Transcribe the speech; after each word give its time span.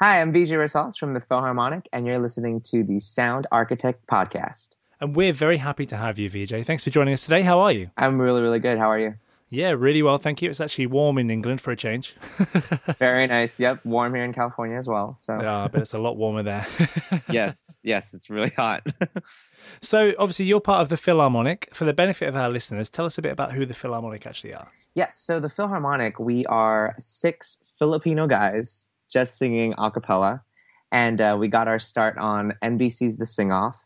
Hi, 0.00 0.20
I'm 0.20 0.30
VJ 0.30 0.50
Rosales 0.50 0.96
from 0.96 1.14
the 1.14 1.20
Filharmonic, 1.20 1.86
and 1.92 2.06
you're 2.06 2.20
listening 2.20 2.60
to 2.70 2.84
the 2.84 3.00
Sound 3.00 3.48
Architect 3.50 4.06
Podcast. 4.06 4.76
And 5.00 5.16
we're 5.16 5.32
very 5.32 5.56
happy 5.56 5.86
to 5.86 5.96
have 5.96 6.20
you, 6.20 6.30
VJ. 6.30 6.64
Thanks 6.64 6.84
for 6.84 6.90
joining 6.90 7.14
us 7.14 7.24
today. 7.24 7.42
How 7.42 7.58
are 7.58 7.72
you? 7.72 7.90
I'm 7.96 8.20
really, 8.20 8.40
really 8.40 8.60
good. 8.60 8.78
How 8.78 8.92
are 8.92 8.98
you? 9.00 9.14
Yeah, 9.50 9.70
really 9.70 10.00
well, 10.04 10.16
thank 10.18 10.40
you. 10.40 10.50
It's 10.50 10.60
actually 10.60 10.86
warm 10.86 11.18
in 11.18 11.32
England 11.32 11.60
for 11.60 11.72
a 11.72 11.76
change. 11.76 12.14
Very 13.00 13.26
nice. 13.26 13.58
Yep, 13.58 13.84
warm 13.84 14.14
here 14.14 14.22
in 14.22 14.32
California 14.32 14.78
as 14.78 14.86
well. 14.86 15.16
So 15.18 15.36
yeah, 15.42 15.66
but 15.66 15.82
it's 15.82 15.94
a 15.94 15.98
lot 15.98 16.16
warmer 16.16 16.44
there. 16.44 16.64
yes, 17.28 17.80
yes, 17.82 18.14
it's 18.14 18.30
really 18.30 18.50
hot. 18.50 18.86
so 19.82 20.14
obviously, 20.16 20.44
you're 20.44 20.60
part 20.60 20.82
of 20.82 20.90
the 20.90 20.96
Filharmonic. 20.96 21.74
For 21.74 21.86
the 21.86 21.92
benefit 21.92 22.28
of 22.28 22.36
our 22.36 22.50
listeners, 22.50 22.88
tell 22.88 23.04
us 23.04 23.18
a 23.18 23.22
bit 23.22 23.32
about 23.32 23.50
who 23.50 23.66
the 23.66 23.74
Filharmonic 23.74 24.26
actually 24.26 24.54
are. 24.54 24.68
Yes, 24.94 25.16
so 25.18 25.40
the 25.40 25.48
Filharmonic, 25.48 26.20
we 26.20 26.46
are 26.46 26.94
six 27.00 27.58
Filipino 27.80 28.28
guys 28.28 28.87
just 29.12 29.38
singing 29.38 29.74
a 29.78 29.90
cappella, 29.90 30.42
and 30.92 31.20
uh, 31.20 31.36
we 31.38 31.48
got 31.48 31.68
our 31.68 31.78
start 31.78 32.18
on 32.18 32.54
NBC's 32.62 33.16
The 33.16 33.26
Sing 33.26 33.52
Off. 33.52 33.76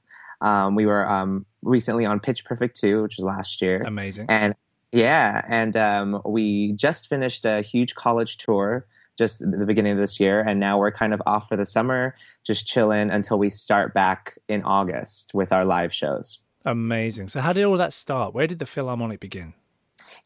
Um, 0.41 0.75
we 0.75 0.87
were 0.87 1.09
um, 1.09 1.47
recently 1.63 2.05
on 2.05 2.21
Pitch 2.21 2.45
Perfect 2.45 2.79
2, 2.81 3.03
which 3.03 3.17
was 3.17 3.25
last 3.25 3.63
year. 3.63 3.83
Amazing. 3.83 4.27
And 4.29 4.55
yeah, 4.93 5.43
and 5.49 5.77
um, 5.77 6.21
we 6.25 6.73
just 6.73 7.09
finished 7.09 7.45
a 7.45 7.63
huge 7.63 7.95
college 7.95 8.37
tour 8.37 8.87
just 9.19 9.43
at 9.43 9.51
the 9.51 9.67
beginning 9.67 9.93
of 9.93 9.99
this 9.99 10.19
year, 10.19 10.41
and 10.41 10.59
now 10.59 10.79
we're 10.79 10.93
kind 10.93 11.15
of 11.15 11.23
off 11.27 11.49
for 11.49 11.57
the 11.57 11.67
summer, 11.67 12.15
just 12.45 12.67
chilling 12.67 13.11
until 13.11 13.39
we 13.39 13.51
start 13.51 13.95
back 13.95 14.39
in 14.49 14.63
August 14.63 15.33
with 15.35 15.53
our 15.53 15.65
live 15.65 15.95
shows. 15.95 16.39
Amazing. 16.65 17.29
So, 17.29 17.41
how 17.41 17.53
did 17.53 17.65
all 17.65 17.77
that 17.77 17.93
start? 17.93 18.35
Where 18.35 18.47
did 18.47 18.59
the 18.59 18.65
Filharmonic 18.65 19.21
begin? 19.21 19.55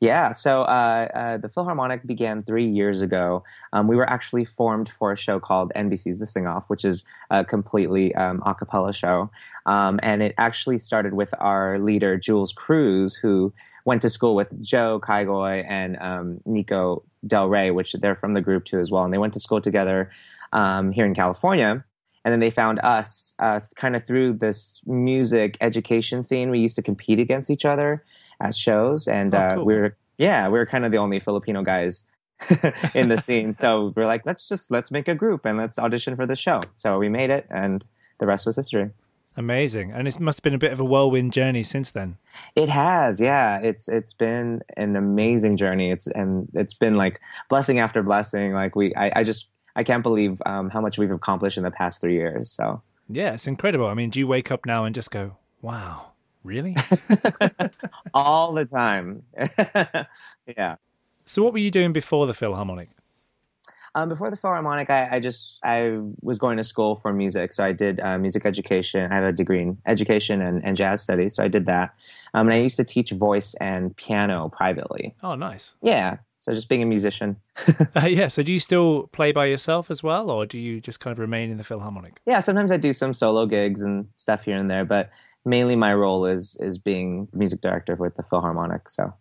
Yeah, 0.00 0.30
so 0.30 0.62
uh, 0.62 1.08
uh, 1.14 1.36
the 1.38 1.48
Filharmonic 1.48 2.06
began 2.06 2.42
three 2.42 2.68
years 2.68 3.00
ago. 3.00 3.44
Um, 3.72 3.88
we 3.88 3.96
were 3.96 4.08
actually 4.08 4.44
formed 4.44 4.88
for 4.88 5.12
a 5.12 5.16
show 5.16 5.40
called 5.40 5.72
NBC's 5.74 6.18
The 6.18 6.26
Sing 6.26 6.46
Off, 6.46 6.68
which 6.68 6.84
is 6.84 7.04
a 7.30 7.44
completely 7.44 8.14
um, 8.14 8.42
a 8.44 8.54
cappella 8.54 8.92
show. 8.92 9.30
Um, 9.66 9.98
and 10.02 10.22
it 10.22 10.34
actually 10.38 10.78
started 10.78 11.14
with 11.14 11.32
our 11.38 11.78
leader, 11.78 12.16
Jules 12.16 12.52
Cruz, 12.52 13.14
who 13.14 13.52
went 13.84 14.02
to 14.02 14.10
school 14.10 14.34
with 14.34 14.48
Joe 14.62 15.00
Kaigoy 15.02 15.64
and 15.68 15.96
um, 15.98 16.40
Nico 16.44 17.02
Del 17.26 17.48
Rey, 17.48 17.70
which 17.70 17.92
they're 17.94 18.16
from 18.16 18.34
the 18.34 18.40
group 18.40 18.64
too 18.64 18.78
as 18.78 18.90
well. 18.90 19.04
And 19.04 19.12
they 19.12 19.18
went 19.18 19.32
to 19.34 19.40
school 19.40 19.60
together 19.60 20.10
um, 20.52 20.92
here 20.92 21.06
in 21.06 21.14
California. 21.14 21.84
And 22.24 22.32
then 22.32 22.40
they 22.40 22.50
found 22.50 22.80
us 22.80 23.34
uh, 23.38 23.60
kind 23.76 23.94
of 23.94 24.04
through 24.04 24.34
this 24.34 24.80
music 24.84 25.56
education 25.60 26.24
scene. 26.24 26.50
We 26.50 26.58
used 26.58 26.74
to 26.74 26.82
compete 26.82 27.20
against 27.20 27.50
each 27.50 27.64
other 27.64 28.04
at 28.40 28.54
shows, 28.54 29.08
and 29.08 29.34
Oh, 29.34 29.38
uh, 29.38 29.54
cool. 29.56 29.64
we 29.64 29.74
were 29.74 29.96
yeah, 30.18 30.48
we 30.48 30.58
were 30.58 30.66
kind 30.66 30.84
of 30.84 30.92
the 30.92 30.98
only 30.98 31.20
Filipino 31.20 31.62
guys 31.62 32.04
in 32.94 33.08
the 33.08 33.20
scene. 33.20 33.54
So 33.54 33.92
we're 33.96 34.06
like, 34.06 34.24
let's 34.26 34.48
just 34.48 34.70
let's 34.70 34.90
make 34.90 35.08
a 35.08 35.14
group 35.14 35.44
and 35.44 35.58
let's 35.58 35.78
audition 35.78 36.16
for 36.16 36.26
the 36.26 36.36
show. 36.36 36.62
So 36.76 36.98
we 36.98 37.08
made 37.08 37.30
it, 37.30 37.46
and 37.50 37.84
the 38.18 38.26
rest 38.26 38.46
was 38.46 38.56
history. 38.56 38.90
Amazing. 39.38 39.92
And 39.92 40.08
it 40.08 40.18
must 40.18 40.38
have 40.38 40.42
been 40.44 40.54
a 40.54 40.58
bit 40.58 40.72
of 40.72 40.80
a 40.80 40.84
whirlwind 40.84 41.34
journey 41.34 41.62
since 41.62 41.90
then. 41.90 42.16
It 42.54 42.70
has, 42.70 43.20
yeah. 43.20 43.58
It's 43.60 43.86
it's 43.88 44.14
been 44.14 44.62
an 44.78 44.96
amazing 44.96 45.58
journey. 45.58 45.90
It's 45.90 46.06
and 46.06 46.48
it's 46.54 46.72
been 46.72 46.96
like 46.96 47.20
blessing 47.50 47.78
after 47.78 48.02
blessing. 48.02 48.54
Like 48.54 48.74
we, 48.74 48.94
I, 48.94 49.12
I 49.16 49.24
just 49.24 49.46
I 49.74 49.84
can't 49.84 50.02
believe 50.02 50.40
um, 50.46 50.70
how 50.70 50.80
much 50.80 50.96
we've 50.96 51.10
accomplished 51.10 51.58
in 51.58 51.64
the 51.64 51.70
past 51.70 52.00
three 52.00 52.14
years. 52.14 52.50
So 52.50 52.80
Yeah, 53.10 53.34
it's 53.34 53.46
incredible. 53.46 53.86
I 53.88 53.92
mean, 53.94 54.08
do 54.08 54.18
you 54.18 54.26
wake 54.26 54.50
up 54.50 54.64
now 54.64 54.86
and 54.86 54.94
just 54.94 55.10
go, 55.10 55.36
wow, 55.60 56.12
really? 56.46 56.76
all 58.14 58.54
the 58.54 58.64
time, 58.64 59.22
yeah. 60.56 60.76
so, 61.24 61.42
what 61.42 61.52
were 61.52 61.58
you 61.58 61.70
doing 61.70 61.92
before 61.92 62.26
the 62.26 62.32
Filharmonic? 62.32 62.88
Um, 63.94 64.10
before 64.10 64.30
the 64.30 64.36
Filharmonic, 64.36 64.90
I, 64.90 65.16
I 65.16 65.20
just 65.20 65.58
I 65.64 65.98
was 66.20 66.38
going 66.38 66.58
to 66.58 66.64
school 66.64 66.96
for 66.96 67.12
music, 67.12 67.52
so 67.52 67.64
I 67.64 67.72
did 67.72 67.98
uh, 68.00 68.18
music 68.18 68.44
education. 68.44 69.10
I 69.10 69.14
have 69.14 69.24
a 69.24 69.32
degree 69.32 69.62
in 69.62 69.78
education 69.86 70.42
and, 70.42 70.62
and 70.64 70.76
jazz 70.76 71.02
studies, 71.02 71.34
so 71.34 71.42
I 71.42 71.48
did 71.48 71.66
that. 71.66 71.94
Um, 72.34 72.48
and 72.48 72.54
I 72.54 72.58
used 72.58 72.76
to 72.76 72.84
teach 72.84 73.10
voice 73.12 73.54
and 73.54 73.96
piano 73.96 74.50
privately. 74.50 75.14
Oh, 75.22 75.34
nice. 75.34 75.76
Yeah, 75.80 76.18
so 76.36 76.52
just 76.52 76.68
being 76.68 76.82
a 76.82 76.86
musician. 76.86 77.36
Uh, 77.96 78.06
yeah. 78.06 78.28
So, 78.28 78.42
do 78.42 78.52
you 78.52 78.60
still 78.60 79.08
play 79.08 79.32
by 79.32 79.46
yourself 79.46 79.90
as 79.90 80.02
well, 80.02 80.30
or 80.30 80.44
do 80.44 80.58
you 80.58 80.80
just 80.80 81.00
kind 81.00 81.12
of 81.12 81.18
remain 81.18 81.50
in 81.50 81.56
the 81.56 81.64
Filharmonic? 81.64 82.18
yeah, 82.26 82.40
sometimes 82.40 82.70
I 82.70 82.76
do 82.76 82.92
some 82.92 83.14
solo 83.14 83.46
gigs 83.46 83.82
and 83.82 84.06
stuff 84.16 84.42
here 84.42 84.58
and 84.58 84.70
there, 84.70 84.84
but 84.84 85.08
mainly 85.46 85.76
my 85.76 85.94
role 85.94 86.26
is 86.26 86.56
is 86.60 86.76
being 86.78 87.28
music 87.32 87.60
director 87.60 87.94
with 87.94 88.16
the 88.16 88.22
Filharmonic. 88.22 88.90
So, 88.90 89.14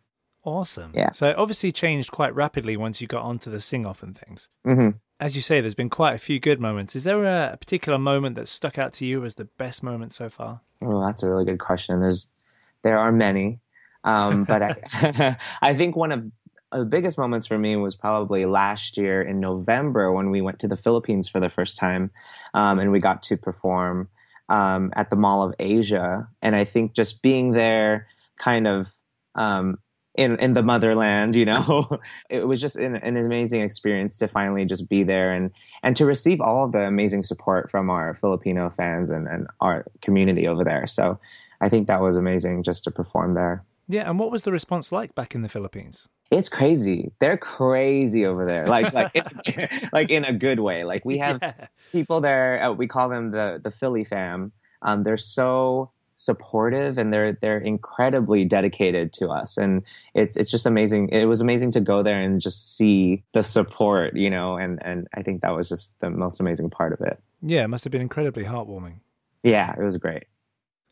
Awesome. 0.43 0.91
Yeah. 0.93 1.11
So, 1.11 1.29
it 1.29 1.37
obviously 1.37 1.71
changed 1.71 2.11
quite 2.11 2.35
rapidly 2.35 2.77
once 2.77 3.01
you 3.01 3.07
got 3.07 3.23
onto 3.23 3.49
the 3.49 3.59
sing 3.61 3.85
off 3.85 4.03
and 4.03 4.17
things. 4.17 4.49
hmm 4.63 4.89
As 5.19 5.35
you 5.35 5.41
say, 5.41 5.61
there's 5.61 5.75
been 5.75 5.89
quite 5.89 6.13
a 6.13 6.19
few 6.19 6.39
good 6.39 6.59
moments. 6.59 6.95
Is 6.95 7.03
there 7.03 7.23
a, 7.23 7.53
a 7.53 7.57
particular 7.57 7.97
moment 7.97 8.35
that 8.35 8.47
stuck 8.47 8.77
out 8.77 8.93
to 8.93 9.05
you 9.05 9.23
as 9.25 9.35
the 9.35 9.45
best 9.45 9.81
moment 9.83 10.13
so 10.13 10.29
far? 10.29 10.61
oh, 10.81 11.05
that's 11.05 11.23
a 11.23 11.29
really 11.29 11.45
good 11.45 11.59
question. 11.59 12.01
There's 12.01 12.27
there 12.83 12.99
are 12.99 13.11
many, 13.11 13.59
um, 14.03 14.43
but 14.47 14.61
I 14.61 15.37
I 15.61 15.73
think 15.75 15.95
one 15.95 16.11
of 16.11 16.25
the 16.71 16.85
biggest 16.85 17.17
moments 17.17 17.47
for 17.47 17.57
me 17.57 17.75
was 17.77 17.95
probably 17.95 18.45
last 18.45 18.97
year 18.97 19.21
in 19.21 19.39
November 19.39 20.11
when 20.11 20.29
we 20.29 20.41
went 20.41 20.59
to 20.59 20.67
the 20.67 20.75
Philippines 20.75 21.27
for 21.27 21.39
the 21.39 21.49
first 21.49 21.77
time, 21.77 22.11
um, 22.53 22.79
and 22.79 22.91
we 22.91 22.99
got 22.99 23.23
to 23.23 23.37
perform 23.37 24.09
um, 24.49 24.91
at 24.95 25.09
the 25.09 25.15
Mall 25.15 25.43
of 25.43 25.55
Asia. 25.59 26.27
And 26.41 26.55
I 26.55 26.65
think 26.65 26.93
just 26.93 27.21
being 27.21 27.51
there, 27.51 28.07
kind 28.37 28.67
of 28.67 28.91
um, 29.35 29.77
in 30.15 30.39
in 30.39 30.53
the 30.53 30.63
motherland, 30.63 31.35
you 31.35 31.45
know, 31.45 31.99
it 32.29 32.47
was 32.47 32.61
just 32.61 32.75
an, 32.75 32.95
an 32.95 33.17
amazing 33.17 33.61
experience 33.61 34.17
to 34.17 34.27
finally 34.27 34.65
just 34.65 34.89
be 34.89 35.03
there 35.03 35.33
and 35.33 35.51
and 35.83 35.95
to 35.95 36.05
receive 36.05 36.41
all 36.41 36.67
the 36.67 36.81
amazing 36.81 37.21
support 37.21 37.69
from 37.69 37.89
our 37.89 38.13
Filipino 38.13 38.69
fans 38.69 39.09
and, 39.09 39.27
and 39.27 39.47
our 39.61 39.85
community 40.01 40.47
over 40.47 40.63
there. 40.63 40.87
So 40.87 41.19
I 41.61 41.69
think 41.69 41.87
that 41.87 42.01
was 42.01 42.15
amazing 42.15 42.63
just 42.63 42.83
to 42.85 42.91
perform 42.91 43.33
there. 43.33 43.63
Yeah. 43.87 44.09
And 44.09 44.19
what 44.19 44.31
was 44.31 44.43
the 44.43 44.51
response 44.51 44.91
like 44.91 45.13
back 45.15 45.35
in 45.35 45.41
the 45.41 45.49
Philippines? 45.49 46.09
It's 46.31 46.49
crazy. 46.49 47.11
They're 47.19 47.37
crazy 47.37 48.25
over 48.25 48.45
there. 48.45 48.67
Like 48.67 48.93
like 48.93 49.13
like 49.93 50.09
in 50.09 50.25
a 50.25 50.33
good 50.33 50.59
way. 50.59 50.83
Like 50.83 51.05
we 51.05 51.17
have 51.19 51.39
Yeah. 51.41 51.53
people 51.91 52.21
there. 52.21 52.63
Uh, 52.63 52.71
we 52.73 52.87
call 52.87 53.09
them 53.09 53.31
the 53.31 53.59
the 53.63 53.71
Philly 53.71 54.03
fam. 54.05 54.51
Um, 54.81 55.03
they're 55.03 55.17
so 55.17 55.91
supportive 56.17 56.97
and 56.97 57.11
they're 57.13 57.33
they're 57.33 57.57
incredibly 57.59 58.45
dedicated 58.45 59.11
to 59.11 59.27
us 59.27 59.57
and 59.57 59.83
it's 60.13 60.37
it's 60.37 60.49
just 60.49 60.65
amazing 60.65 61.09
it 61.09 61.25
was 61.25 61.41
amazing 61.41 61.73
to 61.73 61.81
go 61.81 62.01
there 62.01 62.21
and 62.21 62.39
just 62.39 62.77
see 62.77 63.21
the 63.33 63.43
support 63.43 64.15
you 64.15 64.29
know 64.29 64.55
and 64.55 64.79
and 64.85 65.09
i 65.13 65.21
think 65.21 65.41
that 65.41 65.49
was 65.53 65.67
just 65.67 65.93
the 65.99 66.09
most 66.09 66.39
amazing 66.39 66.69
part 66.69 66.93
of 66.93 67.01
it 67.01 67.19
Yeah. 67.41 67.65
It 67.65 67.67
must 67.67 67.83
have 67.83 67.91
been 67.91 67.99
incredibly 68.01 68.45
heartwarming. 68.45 69.01
yeah 69.43 69.73
it 69.77 69.83
was 69.83 69.97
great 69.97 70.23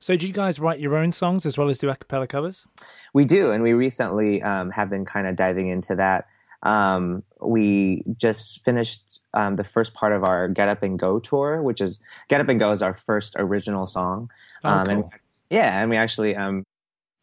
So, 0.03 0.17
do 0.17 0.27
you 0.27 0.33
guys 0.33 0.59
write 0.59 0.81
your 0.81 0.97
own 0.97 1.13
songs 1.13 1.45
as 1.45 1.57
well 1.57 1.69
as 1.69 1.79
do 1.79 1.89
a 1.89 1.95
cappella 1.95 2.27
covers? 2.27 2.67
We 3.13 3.23
do, 3.23 3.51
and 3.51 3.63
we 3.63 3.71
recently 3.71 4.41
um, 4.41 4.69
have 4.71 4.89
been 4.89 5.05
kind 5.05 5.27
of 5.27 5.37
diving 5.37 5.69
into 5.69 5.95
that. 5.95 6.27
Um, 6.61 7.23
we 7.39 8.03
just 8.17 8.65
finished 8.65 9.21
um, 9.33 9.55
the 9.55 9.63
first 9.63 9.93
part 9.93 10.11
of 10.11 10.25
our 10.25 10.49
Get 10.49 10.67
Up 10.67 10.83
and 10.83 10.99
Go 10.99 11.19
tour, 11.19 11.61
which 11.61 11.79
is 11.79 12.01
Get 12.27 12.41
Up 12.41 12.49
and 12.49 12.59
Go 12.59 12.73
is 12.73 12.81
our 12.81 12.93
first 12.93 13.35
original 13.37 13.85
song. 13.85 14.29
Oh, 14.65 14.69
Um, 14.71 14.89
and 14.89 15.01
cool. 15.03 15.13
yeah, 15.49 15.81
and 15.81 15.89
we 15.89 15.95
actually 15.95 16.35
um, 16.35 16.65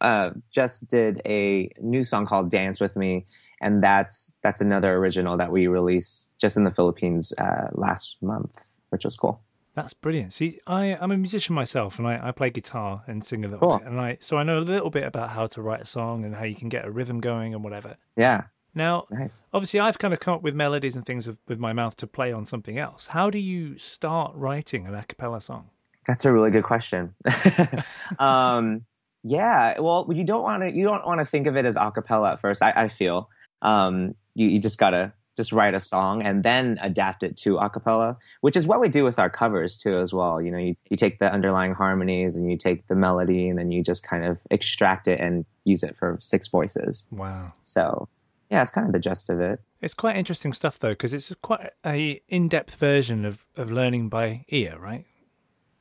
uh, 0.00 0.30
just 0.50 0.88
did 0.88 1.20
a 1.26 1.70
new 1.82 2.02
song 2.02 2.24
called 2.24 2.50
"Dance 2.50 2.80
with 2.80 2.96
Me," 2.96 3.26
and 3.60 3.82
that's 3.84 4.32
that's 4.42 4.62
another 4.62 4.94
original 4.94 5.36
that 5.36 5.52
we 5.52 5.66
released 5.66 6.30
just 6.40 6.56
in 6.56 6.64
the 6.64 6.70
Philippines 6.70 7.30
uh, 7.36 7.68
last 7.72 8.16
month, 8.22 8.52
which 8.88 9.04
was 9.04 9.16
cool. 9.16 9.38
That's 9.74 9.94
brilliant. 9.94 10.32
See, 10.32 10.58
I, 10.66 10.96
I'm 11.00 11.12
a 11.12 11.16
musician 11.16 11.54
myself, 11.54 11.98
and 11.98 12.06
I, 12.08 12.28
I 12.28 12.32
play 12.32 12.50
guitar 12.50 13.02
and 13.06 13.24
sing 13.24 13.44
a 13.44 13.48
little 13.48 13.60
Cool. 13.68 13.78
bit, 13.78 13.86
and 13.86 14.00
I 14.00 14.16
so 14.20 14.36
I 14.36 14.42
know 14.42 14.58
a 14.58 14.60
little 14.60 14.90
bit 14.90 15.04
about 15.04 15.30
how 15.30 15.46
to 15.46 15.62
write 15.62 15.80
a 15.82 15.84
song 15.86 16.24
and 16.24 16.34
how 16.34 16.44
you 16.44 16.56
can 16.56 16.68
get 16.68 16.84
a 16.84 16.90
rhythm 16.90 17.20
going 17.20 17.54
and 17.54 17.62
whatever. 17.62 17.96
Yeah, 18.16 18.44
Now, 18.74 19.06
nice. 19.10 19.48
obviously, 19.52 19.78
I've 19.80 19.98
kind 19.98 20.12
of 20.12 20.18
come 20.20 20.34
up 20.34 20.42
with 20.42 20.54
melodies 20.54 20.96
and 20.96 21.06
things 21.06 21.26
with, 21.26 21.38
with 21.46 21.58
my 21.60 21.72
mouth 21.72 21.94
to 21.96 22.06
play 22.08 22.32
on 22.32 22.44
something 22.44 22.78
else. 22.78 23.06
How 23.08 23.30
do 23.30 23.38
you 23.38 23.78
start 23.78 24.32
writing 24.34 24.86
an 24.86 24.94
a 24.94 25.04
cappella 25.04 25.40
song? 25.40 25.70
That's 26.06 26.24
a 26.24 26.32
really 26.32 26.50
good 26.50 26.64
question. 26.64 27.14
um, 28.18 28.84
yeah, 29.22 29.78
well, 29.78 30.08
you 30.12 30.24
don't 30.24 30.42
want 30.42 30.62
to 30.62 30.70
you 30.70 30.84
don't 30.84 31.04
want 31.06 31.20
to 31.20 31.24
think 31.26 31.46
of 31.46 31.56
it 31.56 31.64
as 31.64 31.76
a 31.76 31.90
cappella 31.90 32.32
at 32.32 32.40
first. 32.40 32.62
I, 32.62 32.70
I 32.74 32.88
feel 32.88 33.28
um, 33.62 34.14
you, 34.34 34.48
you 34.48 34.58
just 34.58 34.78
gotta 34.78 35.12
just 35.40 35.52
write 35.52 35.74
a 35.74 35.80
song 35.80 36.22
and 36.22 36.42
then 36.42 36.78
adapt 36.82 37.22
it 37.22 37.34
to 37.38 37.56
a 37.56 37.70
cappella, 37.70 38.16
which 38.42 38.56
is 38.56 38.66
what 38.66 38.80
we 38.80 38.88
do 38.88 39.04
with 39.04 39.18
our 39.18 39.30
covers 39.30 39.78
too, 39.78 39.98
as 39.98 40.12
well. 40.12 40.42
You 40.42 40.50
know, 40.50 40.58
you, 40.58 40.74
you 40.90 40.96
take 40.98 41.18
the 41.18 41.32
underlying 41.32 41.72
harmonies 41.72 42.36
and 42.36 42.50
you 42.50 42.58
take 42.58 42.86
the 42.88 42.94
melody 42.94 43.48
and 43.48 43.58
then 43.58 43.72
you 43.72 43.82
just 43.82 44.02
kind 44.02 44.24
of 44.24 44.38
extract 44.50 45.08
it 45.08 45.18
and 45.18 45.46
use 45.64 45.82
it 45.82 45.96
for 45.96 46.18
six 46.20 46.48
voices. 46.48 47.06
Wow. 47.10 47.54
So, 47.62 48.08
yeah, 48.50 48.60
it's 48.62 48.72
kind 48.72 48.86
of 48.86 48.92
the 48.92 48.98
gist 48.98 49.30
of 49.30 49.40
it. 49.40 49.60
It's 49.80 49.94
quite 49.94 50.16
interesting 50.16 50.52
stuff 50.52 50.78
though, 50.78 50.90
because 50.90 51.14
it's 51.14 51.34
quite 51.40 51.70
a 51.86 52.20
in-depth 52.28 52.74
version 52.74 53.24
of, 53.24 53.46
of 53.56 53.70
learning 53.70 54.10
by 54.10 54.44
ear, 54.48 54.76
right? 54.78 55.06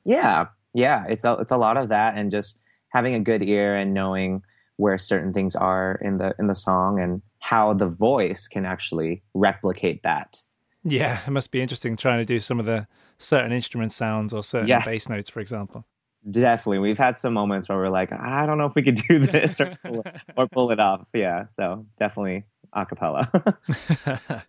Yeah, 0.06 0.48
yeah, 0.74 1.04
it's 1.10 1.26
a 1.26 1.34
it's 1.34 1.52
a 1.52 1.58
lot 1.58 1.76
of 1.76 1.90
that, 1.90 2.16
and 2.16 2.32
just 2.32 2.60
having 2.90 3.14
a 3.14 3.20
good 3.20 3.44
ear 3.44 3.76
and 3.76 3.94
knowing 3.94 4.42
where 4.78 4.98
certain 4.98 5.34
things 5.34 5.56
are 5.56 6.00
in 6.02 6.18
the 6.18 6.34
in 6.40 6.48
the 6.48 6.56
song 6.56 7.00
and 7.00 7.22
how 7.40 7.74
the 7.74 7.88
voice 7.88 8.48
can 8.48 8.66
actually 8.66 9.24
replicate 9.34 10.04
that 10.04 10.44
Yeah, 10.84 11.20
it 11.26 11.32
must 11.32 11.52
be 11.52 11.62
interesting 11.62 11.96
trying 11.98 12.20
to 12.20 12.26
do 12.26 12.40
some 12.40 12.60
of 12.60 12.66
the 12.66 12.88
certain 13.18 13.52
instrument 13.52 13.92
sounds 13.92 14.34
or 14.34 14.44
certain 14.44 14.68
Yeah. 14.70 14.84
bass 14.86 15.10
notes, 15.10 15.30
for 15.30 15.40
example. 15.40 15.86
Definitely, 16.30 16.80
we've 16.80 16.98
had 16.98 17.18
some 17.18 17.34
moments 17.34 17.70
where 17.70 17.78
we're 17.78 17.90
like, 17.90 18.12
I 18.12 18.46
don't 18.46 18.58
know 18.58 18.66
if 18.66 18.76
we 18.76 18.82
could 18.84 18.96
do 19.08 19.20
this 19.26 19.60
or 19.62 19.78
pull 19.86 20.02
it, 20.06 20.16
or 20.36 20.48
pull 20.48 20.72
it 20.72 20.80
off. 20.80 21.08
Yeah, 21.14 21.46
so 21.46 21.86
definitely 21.98 22.44
a 22.74 22.86
cappella. 22.86 23.30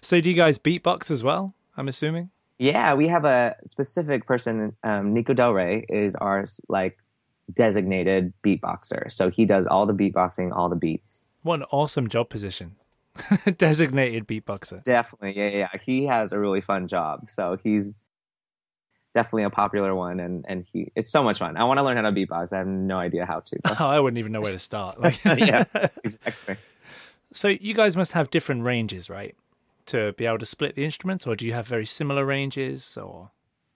so, 0.00 0.20
do 0.20 0.30
you 0.30 0.36
guys 0.36 0.58
beatbox 0.58 1.10
as 1.10 1.22
well? 1.24 1.54
I'm 1.76 1.88
assuming. 1.88 2.30
yeah, 2.58 2.94
we 2.94 3.08
have 3.08 3.24
a 3.24 3.56
specific 3.64 4.24
person. 4.26 4.76
Um, 4.84 5.12
Nico 5.14 5.34
Del 5.34 5.52
Rey 5.52 5.84
is 5.88 6.14
our 6.16 6.46
like 6.68 6.96
designated 7.52 8.32
beatboxer, 8.44 9.12
so 9.12 9.28
he 9.30 9.44
does 9.44 9.66
all 9.66 9.86
the 9.86 9.94
beatboxing, 9.94 10.54
all 10.56 10.68
the 10.68 10.76
beats. 10.76 11.26
What 11.46 11.60
an 11.60 11.66
awesome 11.70 12.08
job 12.08 12.28
position. 12.28 12.76
Designated 13.56 14.26
beatboxer. 14.26 14.82
Definitely, 14.84 15.34
yeah, 15.36 15.48
yeah. 15.72 15.80
He 15.80 16.04
has 16.06 16.32
a 16.32 16.38
really 16.38 16.60
fun 16.60 16.88
job, 16.88 17.30
so 17.30 17.56
he's 17.62 18.00
definitely 19.14 19.44
a 19.44 19.50
popular 19.50 19.94
one, 19.94 20.20
and 20.20 20.44
and 20.48 20.66
he 20.70 20.90
it's 20.96 21.10
so 21.10 21.22
much 21.22 21.38
fun. 21.38 21.56
I 21.56 21.64
want 21.64 21.78
to 21.78 21.84
learn 21.84 21.96
how 21.96 22.02
to 22.02 22.10
beatbox. 22.12 22.52
I 22.52 22.58
have 22.58 22.66
no 22.66 22.98
idea 22.98 23.24
how 23.24 23.40
to. 23.40 23.56
but- 23.62 23.80
Oh, 23.80 23.86
I 23.96 24.00
wouldn't 24.00 24.18
even 24.18 24.32
know 24.32 24.40
where 24.40 24.52
to 24.52 24.58
start. 24.58 24.98
Like, 25.00 25.24
yeah, 25.24 25.64
exactly. 26.04 26.56
So 27.32 27.48
you 27.48 27.74
guys 27.74 27.96
must 27.96 28.12
have 28.12 28.30
different 28.30 28.64
ranges, 28.64 29.08
right? 29.08 29.34
To 29.86 30.12
be 30.14 30.26
able 30.26 30.38
to 30.38 30.46
split 30.46 30.74
the 30.74 30.84
instruments, 30.84 31.26
or 31.26 31.36
do 31.36 31.46
you 31.46 31.52
have 31.52 31.66
very 31.66 31.86
similar 31.86 32.24
ranges? 32.24 32.96
Or 32.98 33.30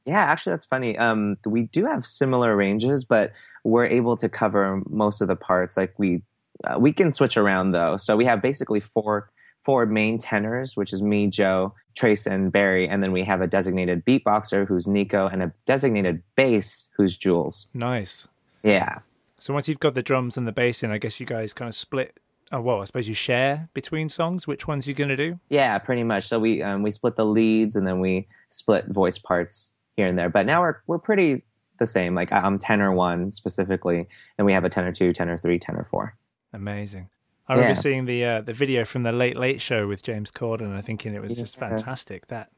Yeah, 0.04 0.18
actually, 0.20 0.52
that's 0.54 0.66
funny. 0.66 0.98
Um, 0.98 1.36
we 1.46 1.62
do 1.62 1.86
have 1.86 2.04
similar 2.04 2.56
ranges, 2.56 3.04
but 3.04 3.32
we're 3.64 3.86
able 3.86 4.16
to 4.16 4.28
cover 4.28 4.82
most 4.88 5.20
of 5.20 5.28
the 5.28 5.36
parts. 5.36 5.76
Like 5.76 5.94
we, 5.98 6.22
uh, 6.64 6.78
we 6.78 6.92
can 6.92 7.12
switch 7.12 7.36
around 7.36 7.72
though. 7.72 7.96
So 7.96 8.16
we 8.16 8.24
have 8.26 8.40
basically 8.42 8.80
four 8.80 9.30
four 9.62 9.84
main 9.86 10.18
tenors, 10.18 10.74
which 10.76 10.92
is 10.92 11.02
me, 11.02 11.26
Joe, 11.26 11.74
Trace, 11.94 12.26
and 12.26 12.50
Barry, 12.50 12.88
and 12.88 13.02
then 13.02 13.12
we 13.12 13.22
have 13.24 13.42
a 13.42 13.46
designated 13.46 14.04
beatboxer 14.06 14.66
who's 14.66 14.86
Nico, 14.86 15.26
and 15.26 15.42
a 15.42 15.52
designated 15.66 16.22
bass 16.34 16.88
who's 16.96 17.16
Jules. 17.18 17.68
nice. 17.74 18.26
Yeah, 18.62 18.98
So 19.38 19.54
once 19.54 19.68
you've 19.68 19.80
got 19.80 19.94
the 19.94 20.02
drums 20.02 20.36
and 20.36 20.46
the 20.46 20.52
bass 20.52 20.82
in, 20.82 20.90
I 20.90 20.98
guess 20.98 21.18
you 21.20 21.24
guys 21.26 21.52
kind 21.54 21.68
of 21.68 21.74
split. 21.74 22.18
Oh 22.52 22.60
well, 22.60 22.80
I 22.80 22.84
suppose 22.84 23.06
you 23.08 23.14
share 23.14 23.68
between 23.74 24.08
songs. 24.08 24.46
Which 24.46 24.66
ones 24.66 24.86
you 24.88 24.94
gonna 24.94 25.16
do? 25.16 25.38
yeah, 25.50 25.78
pretty 25.78 26.02
much. 26.04 26.26
So 26.28 26.38
we 26.38 26.62
um, 26.62 26.82
we 26.82 26.90
split 26.90 27.16
the 27.16 27.24
leads, 27.24 27.76
and 27.76 27.86
then 27.86 28.00
we 28.00 28.26
split 28.48 28.86
voice 28.88 29.18
parts 29.18 29.74
here 29.96 30.06
and 30.06 30.18
there. 30.18 30.28
But 30.30 30.46
now 30.46 30.60
we're 30.62 30.76
we're 30.86 30.98
pretty 30.98 31.42
the 31.78 31.86
same. 31.86 32.14
Like 32.14 32.32
I'm 32.32 32.58
tenor 32.58 32.92
one 32.92 33.30
specifically, 33.32 34.06
and 34.36 34.46
we 34.46 34.52
have 34.52 34.64
a 34.64 34.68
tenor 34.70 34.92
two, 34.92 35.12
tenor 35.12 35.38
three, 35.38 35.58
tenor 35.58 35.86
four. 35.90 36.16
Amazing. 36.52 37.08
I 37.48 37.54
remember 37.54 37.70
Yeah. 37.72 37.80
seeing 37.80 38.04
the 38.04 38.24
uh, 38.24 38.40
the 38.42 38.52
video 38.52 38.84
from 38.84 39.02
the 39.02 39.12
Late 39.12 39.36
Late 39.36 39.60
Show 39.60 39.86
with 39.88 40.02
James 40.02 40.30
Corden, 40.30 40.62
and 40.62 40.76
I 40.76 40.80
thinking 40.80 41.14
it 41.14 41.22
was 41.22 41.36
just 41.36 41.56
Yeah. 41.56 41.68
fantastic. 41.68 42.26
That 42.28 42.50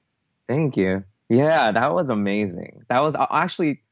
Thank 0.48 0.76
you. 0.76 1.04
Yeah, 1.28 1.72
that 1.72 1.94
was 1.94 2.10
amazing. 2.10 2.84
That 2.88 3.00
was 3.02 3.14
uh, 3.14 3.26
actually 3.30 3.82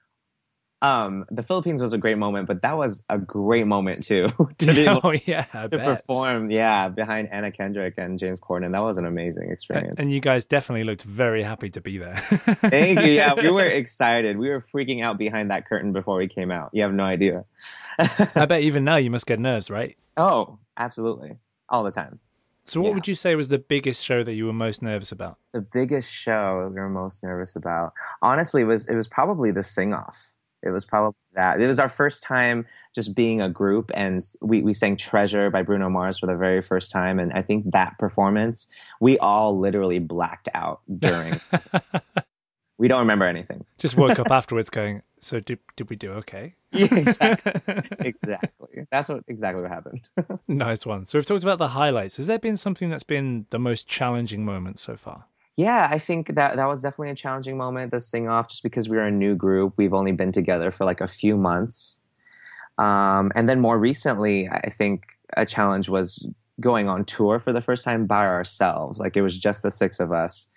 um 0.82 1.26
the 1.30 1.42
Philippines 1.42 1.82
was 1.82 1.92
a 1.92 1.98
great 1.98 2.16
moment, 2.18 2.46
but 2.46 2.62
that 2.62 2.76
was 2.76 3.02
a 3.10 3.18
great 3.18 3.66
moment 3.66 4.02
too 4.02 4.28
to 4.58 4.66
be 4.74 4.88
oh 4.88 5.12
yeah, 5.26 5.44
I 5.52 5.62
to 5.64 5.68
bet. 5.68 5.86
perform. 6.00 6.50
Yeah, 6.50 6.88
behind 6.88 7.28
Anna 7.30 7.50
Kendrick 7.52 7.94
and 7.98 8.18
James 8.18 8.40
Corden. 8.40 8.72
That 8.72 8.80
was 8.82 8.96
an 8.98 9.04
amazing 9.04 9.50
experience. 9.50 9.96
And 9.98 10.10
you 10.10 10.20
guys 10.20 10.44
definitely 10.44 10.84
looked 10.84 11.02
very 11.02 11.42
happy 11.42 11.68
to 11.70 11.80
be 11.80 11.98
there. 11.98 12.16
Thank 12.16 13.00
you. 13.00 13.12
Yeah, 13.12 13.34
we 13.34 13.50
were 13.58 13.64
excited. 13.66 14.38
We 14.38 14.48
were 14.48 14.64
freaking 14.74 15.02
out 15.04 15.18
behind 15.18 15.50
that 15.50 15.66
curtain 15.66 15.92
before 15.92 16.16
we 16.16 16.28
came 16.28 16.50
out. 16.50 16.70
You 16.72 16.82
have 16.82 16.92
no 16.94 17.04
idea. 17.04 17.44
I 17.98 18.46
bet 18.46 18.62
even 18.62 18.84
now 18.84 18.96
you 18.96 19.10
must 19.10 19.26
get 19.26 19.38
nerves, 19.38 19.70
right? 19.70 19.96
oh, 20.16 20.58
absolutely. 20.76 21.36
All 21.68 21.84
the 21.84 21.90
time. 21.90 22.18
So, 22.64 22.80
what 22.80 22.88
Yeah. 22.88 22.94
would 22.94 23.08
you 23.08 23.14
say 23.14 23.34
was 23.34 23.48
the 23.48 23.58
biggest 23.58 24.04
show 24.04 24.22
that 24.24 24.34
you 24.34 24.46
were 24.46 24.52
most 24.52 24.82
nervous 24.82 25.12
about? 25.12 25.38
The 25.52 25.60
biggest 25.60 26.10
show 26.12 26.70
we 26.72 26.80
were 26.80 26.88
most 26.88 27.22
nervous 27.22 27.56
about, 27.56 27.92
honestly, 28.22 28.64
was 28.64 28.86
it 28.86 28.94
was 28.94 29.08
probably 29.08 29.50
the 29.50 29.62
sing 29.62 29.92
off. 29.92 30.16
It 30.62 30.70
was 30.70 30.84
probably 30.84 31.16
that. 31.34 31.60
It 31.60 31.66
was 31.66 31.78
our 31.78 31.88
first 31.88 32.22
time 32.22 32.66
just 32.94 33.14
being 33.14 33.40
a 33.40 33.48
group, 33.48 33.90
and 33.94 34.22
we, 34.40 34.62
we 34.62 34.72
sang 34.72 34.96
Treasure 34.96 35.50
by 35.50 35.62
Bruno 35.62 35.88
Mars 35.88 36.18
for 36.18 36.26
the 36.26 36.36
very 36.36 36.62
first 36.62 36.90
time. 36.90 37.18
And 37.18 37.32
I 37.32 37.42
think 37.42 37.70
that 37.72 37.98
performance, 37.98 38.66
we 39.00 39.18
all 39.18 39.58
literally 39.58 39.98
blacked 39.98 40.48
out 40.54 40.80
during. 40.98 41.40
we 42.78 42.88
don't 42.88 42.98
remember 42.98 43.26
anything. 43.26 43.64
Just 43.78 43.96
woke 43.96 44.18
up 44.18 44.30
afterwards 44.30 44.70
going, 44.70 45.02
So, 45.18 45.40
did, 45.40 45.58
did 45.76 45.88
we 45.90 45.96
do 45.96 46.12
okay? 46.12 46.54
Yeah, 46.72 46.94
exactly. 46.94 47.52
exactly. 47.98 48.86
That's 48.92 49.08
what 49.08 49.24
exactly 49.26 49.60
what 49.60 49.72
happened. 49.72 50.08
nice 50.46 50.86
one. 50.86 51.04
So, 51.04 51.18
we've 51.18 51.26
talked 51.26 51.42
about 51.42 51.58
the 51.58 51.68
highlights. 51.68 52.16
Has 52.18 52.28
there 52.28 52.38
been 52.38 52.56
something 52.56 52.90
that's 52.90 53.02
been 53.02 53.46
the 53.50 53.58
most 53.58 53.88
challenging 53.88 54.44
moment 54.44 54.78
so 54.78 54.96
far? 54.96 55.24
Yeah, 55.60 55.88
I 55.90 55.98
think 55.98 56.34
that 56.36 56.56
that 56.56 56.66
was 56.66 56.80
definitely 56.80 57.10
a 57.10 57.14
challenging 57.14 57.58
moment, 57.58 57.90
the 57.90 58.00
sing 58.00 58.28
off, 58.28 58.48
just 58.48 58.62
because 58.62 58.88
we 58.88 58.96
were 58.96 59.04
a 59.04 59.10
new 59.10 59.34
group. 59.34 59.74
We've 59.76 59.92
only 59.92 60.12
been 60.12 60.32
together 60.32 60.70
for 60.70 60.86
like 60.86 61.02
a 61.02 61.06
few 61.06 61.36
months. 61.36 61.98
Um, 62.78 63.30
and 63.34 63.46
then 63.46 63.60
more 63.60 63.78
recently, 63.78 64.48
I 64.48 64.70
think 64.70 65.02
a 65.36 65.44
challenge 65.44 65.90
was 65.90 66.26
going 66.60 66.88
on 66.88 67.04
tour 67.04 67.38
for 67.38 67.52
the 67.52 67.60
first 67.60 67.84
time 67.84 68.06
by 68.06 68.26
ourselves. 68.26 69.00
Like 69.00 69.18
it 69.18 69.22
was 69.22 69.38
just 69.38 69.62
the 69.62 69.70
six 69.70 70.00
of 70.00 70.12
us 70.12 70.48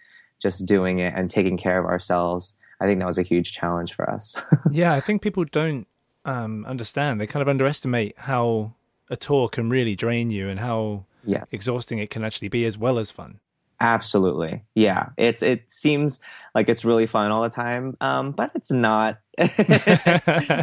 just 0.42 0.66
doing 0.66 1.00
it 1.00 1.14
and 1.18 1.30
taking 1.30 1.58
care 1.58 1.78
of 1.78 1.86
ourselves. 1.86 2.54
I 2.80 2.86
think 2.86 3.00
that 3.00 3.06
was 3.06 3.18
a 3.18 3.24
huge 3.24 3.52
challenge 3.52 3.94
for 3.94 4.10
us. 4.10 4.38
yeah, 4.72 4.94
I 4.94 5.02
think 5.02 5.22
people 5.22 5.44
don't 5.44 5.86
um, 6.24 6.66
understand. 6.66 7.20
They 7.20 7.28
kind 7.28 7.42
of 7.42 7.50
underestimate 7.50 8.18
how 8.20 8.76
a 9.10 9.18
tour 9.18 9.50
can 9.50 9.70
really 9.70 9.96
drain 9.96 10.32
you 10.32 10.48
and 10.48 10.62
how 10.62 11.08
yes. 11.26 11.52
exhausting 11.52 12.00
it 12.00 12.10
can 12.10 12.24
actually 12.24 12.48
be, 12.48 12.66
as 12.66 12.78
well 12.78 12.98
as 13.00 13.12
fun. 13.12 13.42
Absolutely. 13.84 14.64
Yeah. 14.76 15.10
It's 15.18 15.44
it 15.44 15.70
seems 15.70 16.22
like 16.56 16.70
it's 16.70 16.86
really 16.86 17.06
fun 17.06 17.32
all 17.32 17.44
the 17.44 17.50
time. 17.50 17.98
Um, 18.00 18.32
but 18.32 18.52
it's 18.56 18.72
not. 18.72 19.20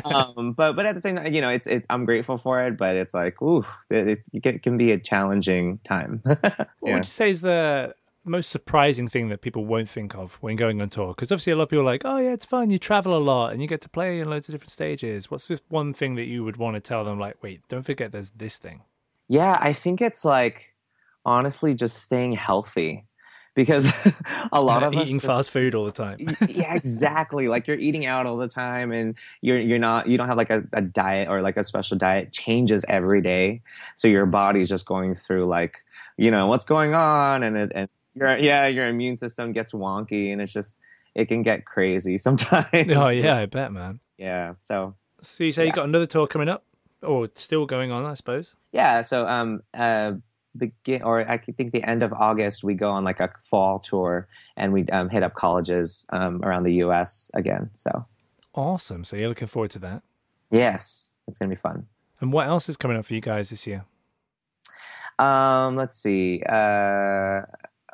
um, 0.07 0.55
but 0.55 0.73
but 0.75 0.87
at 0.87 0.95
the 0.95 1.03
same 1.03 1.17
time, 1.17 1.31
you 1.35 1.43
know, 1.43 1.51
it's 1.51 1.67
it, 1.67 1.85
I'm 1.91 2.07
grateful 2.07 2.39
for 2.39 2.67
it, 2.67 2.79
but 2.79 2.97
it's 2.97 3.13
like, 3.13 3.43
ooh, 3.43 3.67
it, 3.91 4.21
it, 4.33 4.47
it 4.47 4.63
can 4.63 4.79
be 4.79 4.93
a 4.93 4.99
challenging 4.99 5.81
time. 5.85 6.23
What 6.81 6.95
would 6.95 7.07
you 7.07 7.13
say 7.13 7.29
is 7.29 7.43
the 7.43 7.95
most 8.25 8.49
surprising 8.49 9.07
thing 9.07 9.29
that 9.29 9.43
people 9.43 9.67
won't 9.67 9.91
think 9.91 10.15
of 10.15 10.39
when 10.41 10.57
going 10.57 10.81
on 10.81 10.89
tour? 10.89 11.09
Because 11.09 11.31
obviously, 11.31 11.53
a 11.53 11.57
lot 11.57 11.65
of 11.65 11.69
people 11.69 11.83
are 11.83 11.93
like, 11.93 12.03
oh, 12.07 12.17
yeah, 12.17 12.33
it's 12.33 12.47
fun. 12.47 12.71
You 12.71 12.79
travel 12.79 13.15
a 13.15 13.19
lot 13.19 13.53
and 13.53 13.61
you 13.61 13.69
get 13.69 13.83
to 13.83 13.89
play 13.91 14.19
in 14.19 14.31
loads 14.31 14.49
of 14.49 14.55
different 14.55 14.71
stages. 14.71 15.31
What's 15.31 15.47
this 15.47 15.61
one 15.69 15.93
thing 15.93 16.15
that 16.15 16.25
you 16.25 16.43
would 16.43 16.57
want 16.57 16.77
to 16.77 16.81
tell 16.81 17.05
them? 17.05 17.21
Like, 17.21 17.43
wait, 17.43 17.61
don't 17.69 17.83
forget 17.83 18.13
there's 18.13 18.31
this 18.31 18.57
thing. 18.57 18.81
Yeah, 19.29 19.59
I 19.61 19.75
think 19.75 20.01
it's 20.01 20.25
like 20.25 20.75
honestly 21.27 21.75
just 21.75 22.03
staying 22.03 22.33
healthy 22.33 23.05
because 23.65 23.87
a 24.53 24.61
lot 24.61 24.83
of 24.83 24.95
us 24.95 25.03
eating 25.05 25.17
just- 25.21 25.27
fast 25.27 25.51
food 25.51 25.75
all 25.75 25.85
the 25.85 25.93
time. 25.93 26.19
yeah, 26.49 26.75
exactly. 26.83 27.49
Like 27.49 27.67
you're 27.67 27.79
eating 27.79 28.07
out 28.07 28.27
all 28.27 28.37
the 28.37 28.49
time, 28.49 28.91
and 28.93 29.15
you're 29.43 29.61
you're 29.61 29.79
not 29.79 30.09
you 30.09 30.17
don't 30.19 30.29
have 30.29 30.37
like 30.37 30.51
a, 30.51 30.63
a 30.73 30.81
diet 30.81 31.29
or 31.29 31.43
like 31.43 31.57
a 31.57 31.65
special 31.65 31.97
diet 31.99 32.33
changes 32.33 32.85
every 32.89 33.21
day. 33.21 33.63
So 33.97 34.09
your 34.09 34.27
body's 34.27 34.69
just 34.69 34.87
going 34.87 35.15
through 35.15 35.47
like 35.47 35.79
you 36.17 36.31
know 36.31 36.47
what's 36.47 36.65
going 36.65 36.95
on, 36.95 37.43
and 37.43 37.57
it, 37.57 37.73
and 37.75 37.89
your 38.15 38.37
yeah 38.39 38.67
your 38.67 38.87
immune 38.89 39.17
system 39.17 39.53
gets 39.53 39.73
wonky, 39.73 40.33
and 40.33 40.41
it's 40.41 40.53
just 40.53 40.81
it 41.15 41.27
can 41.27 41.43
get 41.43 41.65
crazy 41.67 42.17
sometimes. 42.27 42.67
oh, 42.73 43.09
yeah, 43.09 43.37
I 43.37 43.47
bet, 43.47 43.73
man. 43.73 44.01
yeah. 44.17 44.55
So 44.61 44.95
So 45.23 45.45
you 45.45 45.53
say 45.53 45.67
you 45.67 45.73
got 45.73 45.85
another 45.87 46.07
tour 46.07 46.27
coming 46.27 46.49
up? 46.49 46.65
Or 47.03 47.29
still 47.33 47.65
going 47.65 47.91
on, 47.91 48.05
I 48.05 48.13
suppose. 48.15 48.57
yeah, 48.73 49.01
so 49.01 49.27
um 49.27 49.63
uh 49.75 50.13
begin 50.57 51.03
or 51.03 51.29
I 51.29 51.39
think 51.39 51.73
the 51.73 51.83
end 51.85 52.03
of 52.03 52.13
August 52.13 52.65
we 52.65 52.75
go 52.75 52.91
on 52.91 53.05
like 53.05 53.21
a 53.21 53.31
fall 53.45 53.79
tour 53.79 54.27
and 54.57 54.73
we 54.73 54.85
um, 54.89 55.09
hit 55.09 55.23
up 55.23 55.35
colleges 55.35 56.05
um, 56.11 56.43
around 56.45 56.65
the 56.65 56.75
U.S. 56.75 57.31
again. 57.35 57.71
So 57.73 58.05
Awesome. 58.55 59.05
So 59.05 59.17
you're 59.17 59.29
looking 59.29 59.49
forward 59.49 59.71
to 59.73 59.79
that. 59.81 60.03
yes, 60.51 61.11
it's 61.29 61.39
gonna 61.39 61.51
be 61.51 61.57
fun. 61.57 61.87
And 62.21 62.33
what 62.33 62.47
else 62.49 62.69
is 62.69 62.77
coming 62.77 62.97
up 62.97 63.05
for 63.07 63.15
you 63.15 63.21
guys 63.21 63.51
this 63.51 63.67
year? 63.67 63.85
Um, 65.19 65.77
let's 65.77 65.97
see. 65.97 66.43
Uh, 66.49 67.43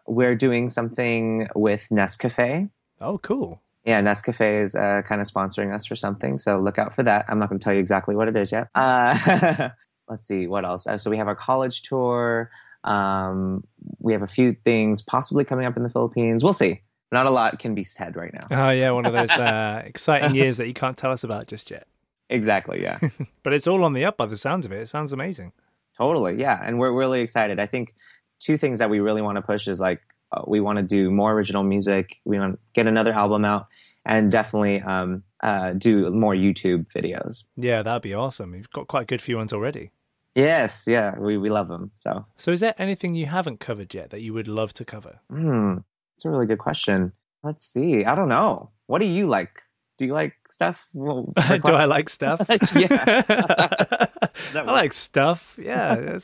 we're 0.07 0.35
doing 0.37 0.69
something 0.69 1.49
with 1.55 1.89
Nescafe. 1.91 2.71
Oh, 3.01 3.19
cool. 3.19 3.61
Yeah, 3.85 4.01
Nescafe 4.03 4.63
is 4.63 4.75
uh, 4.75 5.03
kind 5.09 5.21
of 5.21 5.29
sponsoring 5.29 5.75
us 5.75 5.87
for 5.87 5.95
something, 5.97 6.39
so 6.39 6.59
look 6.61 6.79
out 6.79 6.95
for 6.95 7.03
that. 7.05 7.25
I'm 7.29 7.39
not 7.39 7.49
going 7.49 7.59
to 7.61 7.65
tell 7.65 7.73
you 7.75 7.79
exactly 7.81 8.17
what 8.17 8.27
it 8.29 8.37
is 8.37 8.51
yet. 8.51 8.69
Uh, 8.75 9.69
let's 10.09 10.27
see 10.27 10.47
what 10.47 10.65
else. 10.65 10.87
Uh, 10.87 10.99
so 10.99 11.11
we 11.11 11.17
have 11.17 11.29
our 11.29 11.37
college 11.37 11.83
tour. 11.83 12.51
Um, 12.85 13.65
we 13.99 14.13
have 14.13 14.23
a 14.23 14.29
few 14.29 14.57
things 14.65 15.03
possibly 15.03 15.45
coming 15.45 15.67
up 15.67 15.77
in 15.77 15.83
the 15.83 15.91
Philippines. 15.91 16.45
We'll 16.45 16.53
see. 16.53 16.83
Not 17.13 17.27
a 17.27 17.31
lot 17.31 17.59
can 17.59 17.75
be 17.75 17.85
said 17.85 18.17
right 18.17 18.33
now. 18.33 18.67
Oh, 18.67 18.71
yeah, 18.71 18.91
one 18.91 19.07
of 19.07 19.13
those 19.13 19.31
uh, 19.31 19.83
exciting 19.87 20.35
years 20.35 20.57
that 20.57 20.67
you 20.67 20.75
can't 20.75 20.97
tell 20.97 21.13
us 21.13 21.25
about 21.25 21.47
just 21.47 21.71
yet. 21.71 21.87
Exactly. 22.29 22.83
Yeah. 22.83 22.99
But 23.43 23.53
it's 23.53 23.69
all 23.69 23.85
on 23.85 23.93
the 23.93 24.05
up 24.05 24.17
by 24.17 24.27
the 24.27 24.37
sounds 24.37 24.67
of 24.67 24.73
it. 24.73 24.81
It 24.81 24.89
sounds 24.89 25.13
amazing. 25.13 25.53
Totally, 25.97 26.35
yeah, 26.35 26.61
and 26.63 26.81
we're 26.81 26.93
really 26.93 27.21
excited. 27.21 27.61
I 27.61 27.67
think 27.67 27.95
two 28.41 28.59
things 28.59 28.81
that 28.81 28.91
we 28.91 28.99
really 28.99 29.23
want 29.23 29.37
to 29.37 29.43
push 29.43 29.69
is 29.69 29.81
like 29.81 30.01
uh, 30.33 30.43
we 30.47 30.61
want 30.61 30.79
to 30.79 30.83
do 30.83 31.13
more 31.13 31.33
original 31.33 31.63
music. 31.63 32.17
We 32.25 32.39
want 32.41 32.55
to 32.55 32.59
get 32.75 32.87
another 32.87 33.13
album 33.13 33.45
out, 33.45 33.69
and 34.05 34.31
definitely 34.31 34.83
um, 34.83 35.23
uh, 35.43 35.73
do 35.75 36.11
more 36.11 36.35
YouTube 36.35 36.87
videos. 36.93 37.45
Yeah, 37.57 37.83
that'd 37.83 38.03
be 38.03 38.15
awesome. 38.15 38.55
You've 38.55 38.71
got 38.71 38.89
quite 38.89 39.03
a 39.03 39.07
good 39.07 39.23
few 39.23 39.37
ones 39.37 39.53
already. 39.53 39.93
Yes, 40.37 40.85
yeah, 40.87 41.19
we 41.19 41.39
we 41.39 41.49
love 41.49 41.69
them. 41.69 41.91
So, 41.97 42.27
So, 42.37 42.53
is 42.53 42.61
there 42.61 42.75
anything 42.79 43.15
you 43.15 43.27
haven't 43.27 43.59
covered 43.59 43.95
yet 43.95 44.11
that 44.11 44.21
you 44.21 44.35
would 44.35 44.49
love 44.49 44.73
to 44.75 44.85
cover? 44.85 45.19
hmm. 45.31 45.79
It's 46.17 46.25
a 46.25 46.31
really 46.31 46.47
good 46.47 46.59
question. 46.59 47.13
Let's 47.43 47.63
see. 47.65 48.05
I 48.05 48.15
don't 48.15 48.29
know. 48.29 48.71
What 48.87 49.01
do 49.01 49.07
you 49.07 49.27
like? 49.27 49.63
Do 49.99 50.05
you 50.07 50.13
like 50.13 50.35
stuff? 50.51 50.79
Well, 50.93 51.33
do 51.65 51.73
I 51.73 51.87
like 51.87 52.09
stuff? 52.11 52.41
yeah. 52.77 53.23
I 54.55 54.63
like 54.63 54.93
stuff. 54.93 55.57
Yeah. 55.61 56.19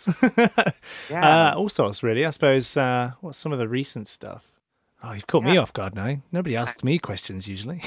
Yeah. 1.11 1.51
Uh, 1.53 1.55
all 1.57 1.69
sorts, 1.69 2.03
really. 2.03 2.25
I 2.27 2.31
suppose. 2.31 2.77
Uh, 2.77 3.13
what's 3.21 3.39
some 3.39 3.53
of 3.53 3.59
the 3.59 3.69
recent 3.69 4.09
stuff? 4.09 4.45
Oh, 5.03 5.13
you've 5.13 5.27
caught 5.27 5.43
me 5.45 5.57
off 5.57 5.73
guard 5.73 5.95
now. 5.95 6.17
Nobody 6.31 6.55
asked 6.57 6.85
me 6.85 6.99
questions 6.99 7.49
usually. 7.49 7.83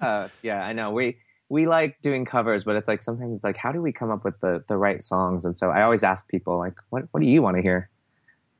Uh, 0.00 0.28
yeah, 0.42 0.62
I 0.64 0.72
know. 0.72 0.90
We 0.92 1.16
we 1.48 1.66
like 1.66 2.00
doing 2.02 2.24
covers, 2.24 2.64
but 2.64 2.76
it's 2.76 2.88
like 2.88 3.02
sometimes 3.02 3.32
it's 3.34 3.44
like, 3.44 3.56
how 3.56 3.72
do 3.72 3.80
we 3.80 3.92
come 3.92 4.10
up 4.10 4.24
with 4.24 4.38
the 4.40 4.64
the 4.68 4.76
right 4.76 5.02
songs? 5.02 5.44
And 5.44 5.56
so 5.56 5.70
I 5.70 5.82
always 5.82 6.02
ask 6.02 6.28
people 6.28 6.58
like, 6.58 6.74
what 6.90 7.04
what 7.12 7.20
do 7.20 7.26
you 7.26 7.42
want 7.42 7.56
to 7.56 7.62
hear? 7.62 7.90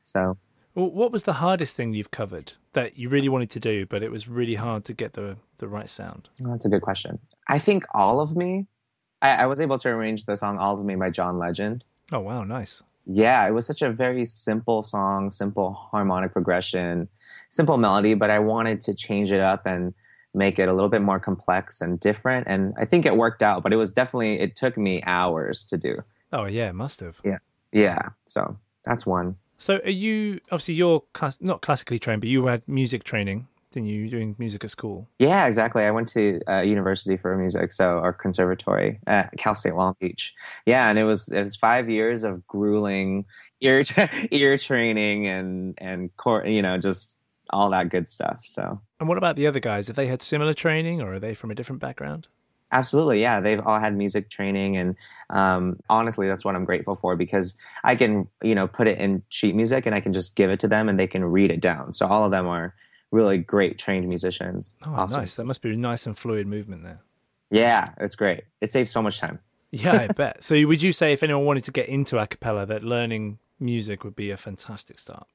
So 0.05 0.37
well, 0.75 0.91
what 0.91 1.11
was 1.11 1.25
the 1.25 1.35
hardest 1.35 1.75
thing 1.75 1.95
you've 1.95 2.11
covered 2.11 2.53
that 2.75 2.99
you 2.99 3.09
really 3.09 3.31
wanted 3.31 3.49
to 3.51 3.61
do, 3.61 3.87
but 3.87 4.03
it 4.03 4.11
was 4.11 4.29
really 4.29 4.57
hard 4.57 4.85
to 4.85 4.93
get 4.93 5.15
the 5.15 5.37
the 5.59 5.69
right 5.69 5.89
sound? 5.89 6.29
that's 6.41 6.67
a 6.67 6.69
good 6.69 6.83
question. 6.83 7.19
I 7.49 7.59
think 7.59 7.85
all 7.95 8.21
of 8.21 8.37
me. 8.37 8.67
I, 9.23 9.31
I 9.31 9.47
was 9.47 9.61
able 9.61 9.79
to 9.79 9.89
arrange 9.89 10.27
the 10.27 10.37
song 10.37 10.59
"All 10.59 10.79
of 10.79 10.85
Me" 10.85 10.95
by 10.95 11.11
John 11.11 11.39
Legend. 11.39 11.85
Oh 12.13 12.21
wow, 12.21 12.45
nice. 12.45 12.83
Yeah, 13.07 13.47
it 13.47 13.53
was 13.53 13.67
such 13.67 13.83
a 13.83 13.91
very 13.91 14.25
simple 14.25 14.83
song, 14.83 15.31
simple 15.31 15.73
harmonic 15.73 16.33
progression, 16.33 17.09
simple 17.51 17.79
melody, 17.79 18.15
but 18.15 18.31
I 18.31 18.41
wanted 18.41 18.81
to 18.83 18.95
change 18.95 19.31
it 19.33 19.41
up 19.41 19.65
and 19.65 19.95
make 20.37 20.59
it 20.59 20.69
a 20.69 20.73
little 20.73 20.91
bit 20.91 21.03
more 21.03 21.19
complex 21.19 21.81
and 21.81 21.99
different. 21.99 22.47
And 22.47 22.75
I 22.79 22.85
think 22.85 23.07
it 23.07 23.17
worked 23.17 23.43
out, 23.43 23.63
but 23.63 23.73
it 23.73 23.77
was 23.77 23.93
definitely, 23.93 24.39
it 24.39 24.55
took 24.55 24.77
me 24.77 25.03
hours 25.05 25.67
to 25.67 25.77
do. 25.77 26.03
Oh 26.33 26.45
yeah, 26.45 26.69
it 26.69 26.75
must 26.75 27.01
have. 27.01 27.19
Yeah. 27.25 27.39
Yeah. 27.73 28.11
So 28.27 28.57
that's 28.85 29.07
one. 29.07 29.37
So 29.59 29.81
are 29.85 29.91
you 29.91 30.41
obviously 30.53 30.75
you're 30.75 31.03
class, 31.15 31.39
not 31.41 31.63
classically 31.63 31.99
trained, 31.99 32.21
but 32.21 32.29
you 32.29 32.47
had 32.47 32.63
music 32.69 33.05
training, 33.05 33.49
didn't 33.73 33.89
you? 33.89 34.09
Doing 34.09 34.37
music 34.39 34.65
at 34.65 34.71
school. 34.71 35.09
Yeah, 35.19 35.47
exactly. 35.47 35.85
I 35.85 35.91
went 35.91 36.09
to 36.09 36.41
uh, 36.47 36.61
university 36.61 37.17
for 37.17 37.37
music, 37.37 37.73
so 37.73 37.99
or 37.99 38.13
conservatory 38.13 39.01
at 39.07 39.35
Cal 39.39 39.55
State 39.55 39.75
Long 39.75 39.97
Beach. 39.99 40.35
Yeah, 40.67 40.91
and 40.91 40.99
it 40.99 41.05
was 41.05 41.29
it 41.29 41.41
was 41.41 41.57
five 41.57 41.89
years 41.89 42.23
of 42.23 42.47
grueling 42.47 43.25
ear 43.63 43.83
ear 44.31 44.59
training 44.59 45.27
and 45.27 45.75
and 45.79 46.15
core, 46.19 46.45
you 46.45 46.61
know, 46.61 46.77
just 46.77 47.19
all 47.51 47.71
that 47.71 47.89
good 47.91 48.09
stuff. 48.09 48.39
So 48.45 48.81
And 49.01 49.09
what 49.09 49.19
about 49.19 49.37
the 49.37 49.47
other 49.47 49.61
guys? 49.61 49.87
Have 49.89 49.97
they 49.97 50.07
had 50.07 50.23
similar 50.23 50.55
training, 50.55 51.01
or 51.01 51.15
are 51.15 51.21
they 51.21 51.35
from 51.35 51.51
a 51.51 51.55
different 51.55 51.81
background? 51.81 52.29
Absolutely, 52.73 53.21
yeah. 53.21 53.41
They've 53.41 53.61
all 53.65 53.79
had 53.79 53.97
music 53.97 54.29
training, 54.29 54.77
and 54.77 54.97
um, 55.31 55.79
honestly, 55.89 56.27
that's 56.29 56.45
what 56.45 56.57
I'm 56.57 56.65
grateful 56.65 56.97
for 56.97 57.15
because 57.17 57.57
I 57.85 57.95
can, 57.95 58.27
you 58.43 58.55
know, 58.57 58.67
put 58.67 58.89
it 58.89 58.99
in 58.99 59.23
sheet 59.29 59.55
music 59.55 59.87
and 59.87 59.95
I 59.95 60.01
can 60.01 60.13
just 60.13 60.35
give 60.35 60.51
it 60.51 60.59
to 60.61 60.69
them, 60.69 60.89
and 60.89 60.99
they 60.99 61.07
can 61.07 61.25
read 61.25 61.51
it 61.51 61.61
down. 61.61 61.93
So 61.93 62.07
all 62.07 62.25
of 62.25 62.31
them 62.33 62.47
are 62.49 62.75
really 63.13 63.39
great 63.39 63.79
trained 63.79 64.09
musicians. 64.09 64.75
Oh, 64.85 64.93
Awesome. 64.95 65.21
nice. 65.21 65.37
That 65.37 65.45
must 65.45 65.63
be 65.63 65.73
a 65.73 65.77
nice 65.77 66.07
and 66.07 66.19
fluid 66.19 66.47
movement 66.49 66.83
there. 66.83 67.01
Yeah, 67.51 67.91
it's 68.01 68.17
great. 68.17 68.43
It 68.61 68.73
saves 68.73 68.91
so 68.91 69.01
much 69.03 69.19
time. 69.21 69.39
Yeah, 69.73 69.93
I 69.95 70.07
bet. 70.09 70.43
So 70.45 70.55
would 70.67 70.81
you 70.81 70.93
say 70.93 71.13
if 71.13 71.23
anyone 71.25 71.45
wanted 71.45 71.65
to 71.65 71.73
get 71.73 71.89
into 71.89 72.19
a 72.19 72.27
cappella 72.27 72.65
that 72.67 72.83
learning 72.83 73.39
music 73.61 74.05
would 74.05 74.15
be 74.17 74.31
a 74.31 74.37
fantastic 74.37 74.99
start? 74.99 75.27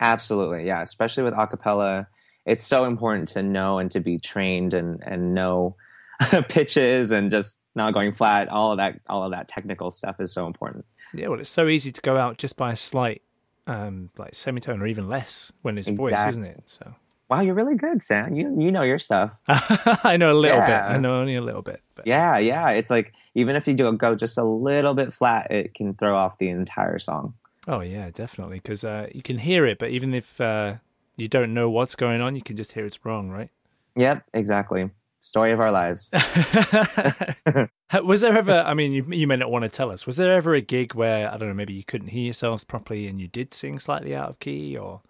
Absolutely, 0.00 0.66
yeah. 0.66 0.82
Especially 0.82 1.22
with 1.22 1.34
acapella, 1.34 2.06
it's 2.46 2.66
so 2.66 2.84
important 2.84 3.28
to 3.28 3.42
know 3.42 3.78
and 3.78 3.90
to 3.90 4.00
be 4.00 4.18
trained 4.18 4.74
and 4.74 5.02
and 5.02 5.34
know 5.34 5.76
pitches 6.48 7.10
and 7.10 7.30
just 7.30 7.60
not 7.74 7.94
going 7.94 8.14
flat. 8.14 8.48
All 8.48 8.72
of 8.72 8.78
that, 8.78 9.00
all 9.08 9.24
of 9.24 9.30
that 9.32 9.48
technical 9.48 9.90
stuff 9.90 10.20
is 10.20 10.32
so 10.32 10.46
important. 10.46 10.84
Yeah, 11.14 11.28
well, 11.28 11.40
it's 11.40 11.50
so 11.50 11.68
easy 11.68 11.92
to 11.92 12.00
go 12.00 12.16
out 12.16 12.38
just 12.38 12.56
by 12.56 12.72
a 12.72 12.76
slight, 12.76 13.22
um, 13.66 14.10
like 14.18 14.34
semitone 14.34 14.82
or 14.82 14.86
even 14.86 15.08
less 15.08 15.52
when 15.62 15.78
it's 15.78 15.88
voice, 15.88 16.26
isn't 16.26 16.44
it? 16.44 16.62
So 16.66 16.94
Wow, 17.28 17.40
you're 17.40 17.54
really 17.54 17.74
good, 17.74 18.02
Sam. 18.02 18.34
You 18.34 18.56
you 18.58 18.72
know 18.72 18.82
your 18.82 18.98
stuff. 18.98 19.32
I 19.48 20.16
know 20.16 20.32
a 20.32 20.38
little 20.38 20.60
bit. 20.60 20.70
I 20.70 20.96
know 20.96 21.20
only 21.20 21.36
a 21.36 21.42
little 21.42 21.60
bit. 21.60 21.82
But 21.94 22.06
Yeah, 22.06 22.38
yeah. 22.38 22.70
It's 22.70 22.88
like 22.88 23.12
even 23.34 23.54
if 23.54 23.66
you 23.66 23.74
do 23.74 23.86
a 23.86 23.92
go 23.92 24.14
just 24.14 24.38
a 24.38 24.44
little 24.44 24.94
bit 24.94 25.12
flat, 25.12 25.50
it 25.50 25.74
can 25.74 25.92
throw 25.92 26.16
off 26.16 26.38
the 26.38 26.48
entire 26.48 26.98
song. 26.98 27.34
Oh 27.68 27.80
yeah, 27.80 28.10
definitely. 28.10 28.56
Because 28.58 28.82
uh, 28.82 29.08
you 29.14 29.22
can 29.22 29.38
hear 29.38 29.66
it, 29.66 29.78
but 29.78 29.90
even 29.90 30.14
if 30.14 30.40
uh, 30.40 30.76
you 31.16 31.28
don't 31.28 31.52
know 31.54 31.68
what's 31.70 31.94
going 31.94 32.20
on, 32.20 32.34
you 32.34 32.42
can 32.42 32.56
just 32.56 32.72
hear 32.72 32.84
it's 32.86 33.04
wrong, 33.04 33.28
right? 33.28 33.50
Yep, 33.96 34.24
exactly. 34.32 34.90
Story 35.20 35.52
of 35.52 35.60
our 35.60 35.70
lives. 35.70 36.10
was 38.02 38.20
there 38.20 38.36
ever? 38.36 38.64
I 38.66 38.74
mean, 38.74 38.92
you 38.92 39.04
you 39.10 39.26
may 39.26 39.36
not 39.36 39.50
want 39.50 39.64
to 39.64 39.68
tell 39.68 39.90
us. 39.90 40.06
Was 40.06 40.16
there 40.16 40.32
ever 40.32 40.54
a 40.54 40.60
gig 40.60 40.94
where 40.94 41.30
I 41.32 41.36
don't 41.36 41.48
know, 41.48 41.54
maybe 41.54 41.74
you 41.74 41.84
couldn't 41.84 42.08
hear 42.08 42.24
yourselves 42.24 42.64
properly 42.64 43.06
and 43.06 43.20
you 43.20 43.28
did 43.28 43.52
sing 43.52 43.78
slightly 43.78 44.14
out 44.14 44.30
of 44.30 44.38
key, 44.38 44.76
or 44.76 45.02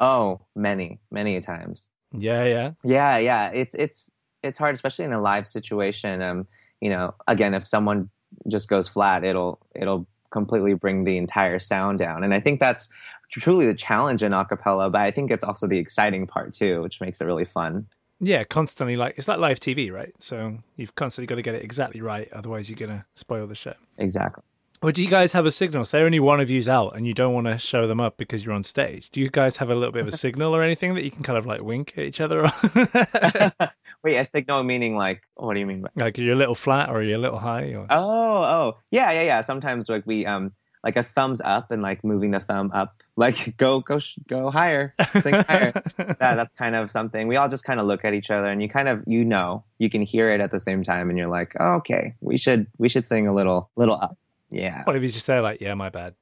Oh, 0.00 0.40
many, 0.56 0.98
many 1.10 1.40
times. 1.40 1.90
yeah, 2.12 2.44
yeah, 2.44 2.70
Yeah, 2.82 3.18
yeah. 3.18 3.50
It's 3.50 3.74
it's 3.74 4.10
it's 4.42 4.56
hard, 4.56 4.74
especially 4.74 5.04
in 5.04 5.12
a 5.12 5.20
live 5.20 5.46
situation. 5.46 6.22
Um, 6.22 6.46
you 6.80 6.88
know, 6.90 7.14
again, 7.28 7.52
if 7.54 7.66
someone 7.68 8.08
just 8.48 8.68
goes 8.68 8.88
flat, 8.88 9.22
it'll 9.24 9.60
it'll 9.74 10.06
completely 10.30 10.74
bring 10.74 11.04
the 11.04 11.16
entire 11.16 11.58
sound 11.58 11.98
down. 11.98 12.24
And 12.24 12.32
I 12.34 12.40
think 12.40 12.60
that's 12.60 12.88
truly 13.32 13.66
the 13.66 13.74
challenge 13.74 14.22
in 14.22 14.32
acapella, 14.32 14.90
but 14.90 15.00
I 15.02 15.10
think 15.10 15.30
it's 15.30 15.44
also 15.44 15.66
the 15.66 15.78
exciting 15.78 16.26
part 16.26 16.52
too, 16.52 16.82
which 16.82 17.00
makes 17.00 17.20
it 17.20 17.24
really 17.24 17.44
fun. 17.44 17.86
yeah. 18.20 18.44
Constantly, 18.44 18.96
like 18.96 19.14
it's 19.16 19.28
like 19.28 19.38
live 19.38 19.60
TV, 19.60 19.92
right? 19.92 20.12
So 20.18 20.58
you've 20.76 20.94
constantly 20.94 21.26
got 21.26 21.36
to 21.36 21.42
get 21.42 21.54
it 21.54 21.62
exactly 21.64 22.00
right, 22.00 22.28
otherwise 22.32 22.68
you're 22.68 22.76
gonna 22.78 23.06
spoil 23.14 23.46
the 23.46 23.54
show. 23.54 23.74
Exactly. 23.98 24.42
Or 24.82 24.92
do 24.92 25.02
you 25.02 25.10
guys 25.10 25.32
have 25.32 25.44
a 25.44 25.52
signal? 25.52 25.84
Say 25.84 26.00
only 26.00 26.20
one 26.20 26.40
of 26.40 26.48
you's 26.50 26.66
out 26.66 26.96
and 26.96 27.06
you 27.06 27.12
don't 27.12 27.34
want 27.34 27.46
to 27.48 27.58
show 27.58 27.86
them 27.86 28.00
up 28.00 28.16
because 28.16 28.46
you're 28.46 28.54
on 28.54 28.62
stage. 28.62 29.10
Do 29.10 29.20
you 29.20 29.28
guys 29.28 29.58
have 29.58 29.68
a 29.68 29.74
little 29.74 29.92
bit 29.92 30.00
of 30.00 30.08
a 30.08 30.16
signal 30.16 30.56
or 30.56 30.62
anything 30.62 30.94
that 30.94 31.04
you 31.04 31.10
can 31.10 31.22
kind 31.22 31.36
of 31.36 31.44
like 31.44 31.60
wink 31.62 31.92
at 31.98 32.04
each 32.04 32.18
other 32.18 32.46
on? 32.46 32.52
Wait, 34.02 34.16
a 34.16 34.24
signal 34.24 34.62
meaning 34.62 34.96
like 34.96 35.22
what 35.34 35.54
do 35.54 35.60
you 35.60 35.66
mean 35.66 35.82
by 35.82 35.90
like 35.96 36.18
you're 36.18 36.34
a 36.34 36.38
little 36.38 36.54
flat 36.54 36.88
or 36.88 37.02
you're 37.02 37.16
a 37.18 37.20
little 37.20 37.38
high? 37.38 37.74
Or... 37.74 37.86
Oh, 37.90 38.42
oh, 38.44 38.78
yeah, 38.90 39.10
yeah, 39.10 39.22
yeah. 39.22 39.40
Sometimes 39.42 39.88
like 39.88 40.06
we 40.06 40.26
um 40.26 40.52
like 40.82 40.96
a 40.96 41.02
thumbs 41.02 41.40
up 41.44 41.70
and 41.70 41.82
like 41.82 42.02
moving 42.04 42.30
the 42.30 42.40
thumb 42.40 42.70
up, 42.72 43.02
like 43.16 43.54
go 43.56 43.80
go 43.80 43.98
sh- 43.98 44.18
go 44.26 44.50
higher, 44.50 44.94
sing 45.20 45.34
higher. 45.34 45.72
that, 45.96 46.18
that's 46.18 46.54
kind 46.54 46.74
of 46.74 46.90
something. 46.90 47.28
We 47.28 47.36
all 47.36 47.48
just 47.48 47.64
kind 47.64 47.80
of 47.80 47.86
look 47.86 48.04
at 48.04 48.14
each 48.14 48.30
other, 48.30 48.46
and 48.46 48.62
you 48.62 48.68
kind 48.68 48.88
of 48.88 49.02
you 49.06 49.24
know 49.24 49.64
you 49.78 49.90
can 49.90 50.02
hear 50.02 50.30
it 50.30 50.40
at 50.40 50.50
the 50.50 50.60
same 50.60 50.82
time, 50.82 51.10
and 51.10 51.18
you're 51.18 51.28
like, 51.28 51.54
oh, 51.60 51.74
okay, 51.74 52.14
we 52.20 52.38
should 52.38 52.66
we 52.78 52.88
should 52.88 53.06
sing 53.06 53.26
a 53.26 53.34
little 53.34 53.70
little 53.76 53.96
up. 53.96 54.16
Yeah, 54.50 54.82
What 54.84 54.96
if 54.96 55.02
you 55.02 55.08
just 55.08 55.26
say 55.26 55.38
like, 55.38 55.60
"Yeah, 55.60 55.74
my 55.74 55.90
bad." 55.90 56.14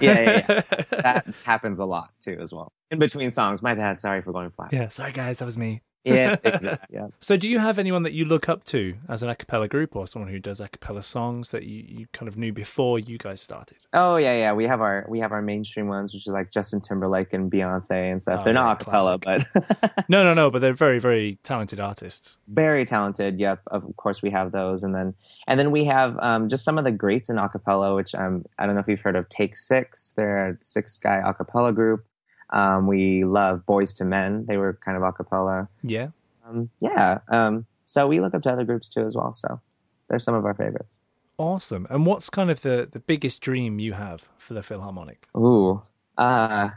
yeah, 0.00 0.42
yeah. 0.48 0.62
that 0.90 1.26
happens 1.44 1.80
a 1.80 1.84
lot 1.84 2.12
too 2.20 2.38
as 2.40 2.52
well. 2.52 2.72
In 2.90 3.00
between 3.00 3.32
songs, 3.32 3.62
my 3.62 3.74
bad. 3.74 4.00
Sorry 4.00 4.22
for 4.22 4.32
going 4.32 4.50
flat. 4.50 4.72
yeah, 4.72 4.88
sorry 4.88 5.12
guys, 5.12 5.38
that 5.38 5.46
was 5.46 5.58
me. 5.58 5.80
Yeah, 6.06 6.36
exactly. 6.44 6.96
Yeah. 6.96 7.08
So, 7.20 7.36
do 7.36 7.48
you 7.48 7.58
have 7.58 7.78
anyone 7.78 8.02
that 8.04 8.12
you 8.12 8.24
look 8.24 8.48
up 8.48 8.64
to 8.64 8.94
as 9.08 9.22
an 9.22 9.28
a 9.28 9.34
cappella 9.34 9.68
group 9.68 9.96
or 9.96 10.06
someone 10.06 10.30
who 10.30 10.38
does 10.38 10.60
a 10.60 10.68
cappella 10.68 11.02
songs 11.02 11.50
that 11.50 11.64
you, 11.64 11.84
you 11.86 12.06
kind 12.12 12.28
of 12.28 12.36
knew 12.36 12.52
before 12.52 12.98
you 12.98 13.18
guys 13.18 13.40
started? 13.40 13.78
Oh 13.92 14.16
yeah, 14.16 14.34
yeah. 14.34 14.52
We 14.52 14.64
have 14.64 14.80
our 14.80 15.04
we 15.08 15.18
have 15.20 15.32
our 15.32 15.42
mainstream 15.42 15.88
ones, 15.88 16.14
which 16.14 16.22
is 16.26 16.32
like 16.32 16.50
Justin 16.50 16.80
Timberlake 16.80 17.32
and 17.32 17.50
Beyonce 17.50 18.12
and 18.12 18.22
stuff. 18.22 18.40
Oh, 18.40 18.44
They're 18.44 18.54
yeah, 18.54 18.60
not 18.60 18.80
acapella, 18.80 19.20
but 19.20 20.04
No, 20.08 20.22
no, 20.22 20.34
no, 20.34 20.50
but 20.50 20.60
they're 20.60 20.72
very, 20.74 20.98
very 20.98 21.38
talented 21.42 21.80
artists. 21.80 22.38
very 22.48 22.84
talented. 22.84 23.40
Yep, 23.40 23.60
of 23.68 23.96
course 23.96 24.22
we 24.22 24.30
have 24.30 24.52
those, 24.52 24.82
and 24.84 24.94
then 24.94 25.14
and 25.48 25.58
then 25.58 25.70
we 25.70 25.84
have 25.84 26.18
um, 26.20 26.48
just 26.48 26.64
some 26.64 26.78
of 26.78 26.84
the 26.84 26.92
greats 26.92 27.28
in 27.28 27.36
acapella, 27.36 27.96
which 27.96 28.14
um, 28.14 28.44
I 28.58 28.66
don't 28.66 28.74
know 28.74 28.80
if 28.80 28.88
you've 28.88 29.00
heard 29.00 29.16
of 29.16 29.28
Take 29.28 29.56
Six. 29.56 30.12
They're 30.16 30.50
a 30.50 30.56
six 30.60 30.98
guy 30.98 31.22
acapella 31.24 31.74
group. 31.74 32.04
Um, 32.50 32.86
we 32.86 33.24
love 33.24 33.62
Boyz 33.68 34.00
II 34.00 34.06
Men. 34.06 34.46
They 34.46 34.56
were 34.56 34.78
kind 34.84 34.96
of 34.96 35.02
acapella. 35.02 35.68
Yeah. 35.82 36.08
Um, 36.46 36.70
yeah. 36.80 37.18
Um, 37.28 37.66
so 37.86 38.06
we 38.06 38.20
look 38.20 38.34
up 38.34 38.42
to 38.42 38.52
other 38.52 38.64
groups 38.64 38.88
too 38.88 39.06
as 39.06 39.14
well. 39.16 39.34
So 39.34 39.60
they're 40.08 40.18
some 40.18 40.34
of 40.34 40.44
our 40.44 40.54
favorites. 40.54 41.00
Awesome. 41.38 41.86
And 41.90 42.06
what's 42.06 42.30
kind 42.30 42.50
of 42.50 42.62
the, 42.62 42.88
the 42.90 43.00
biggest 43.00 43.40
dream 43.42 43.78
you 43.78 43.92
have 43.92 44.28
for 44.38 44.54
the 44.54 44.60
Filharmonic? 44.60 45.18
Ooh, 45.36 45.82
uh, 46.16 46.70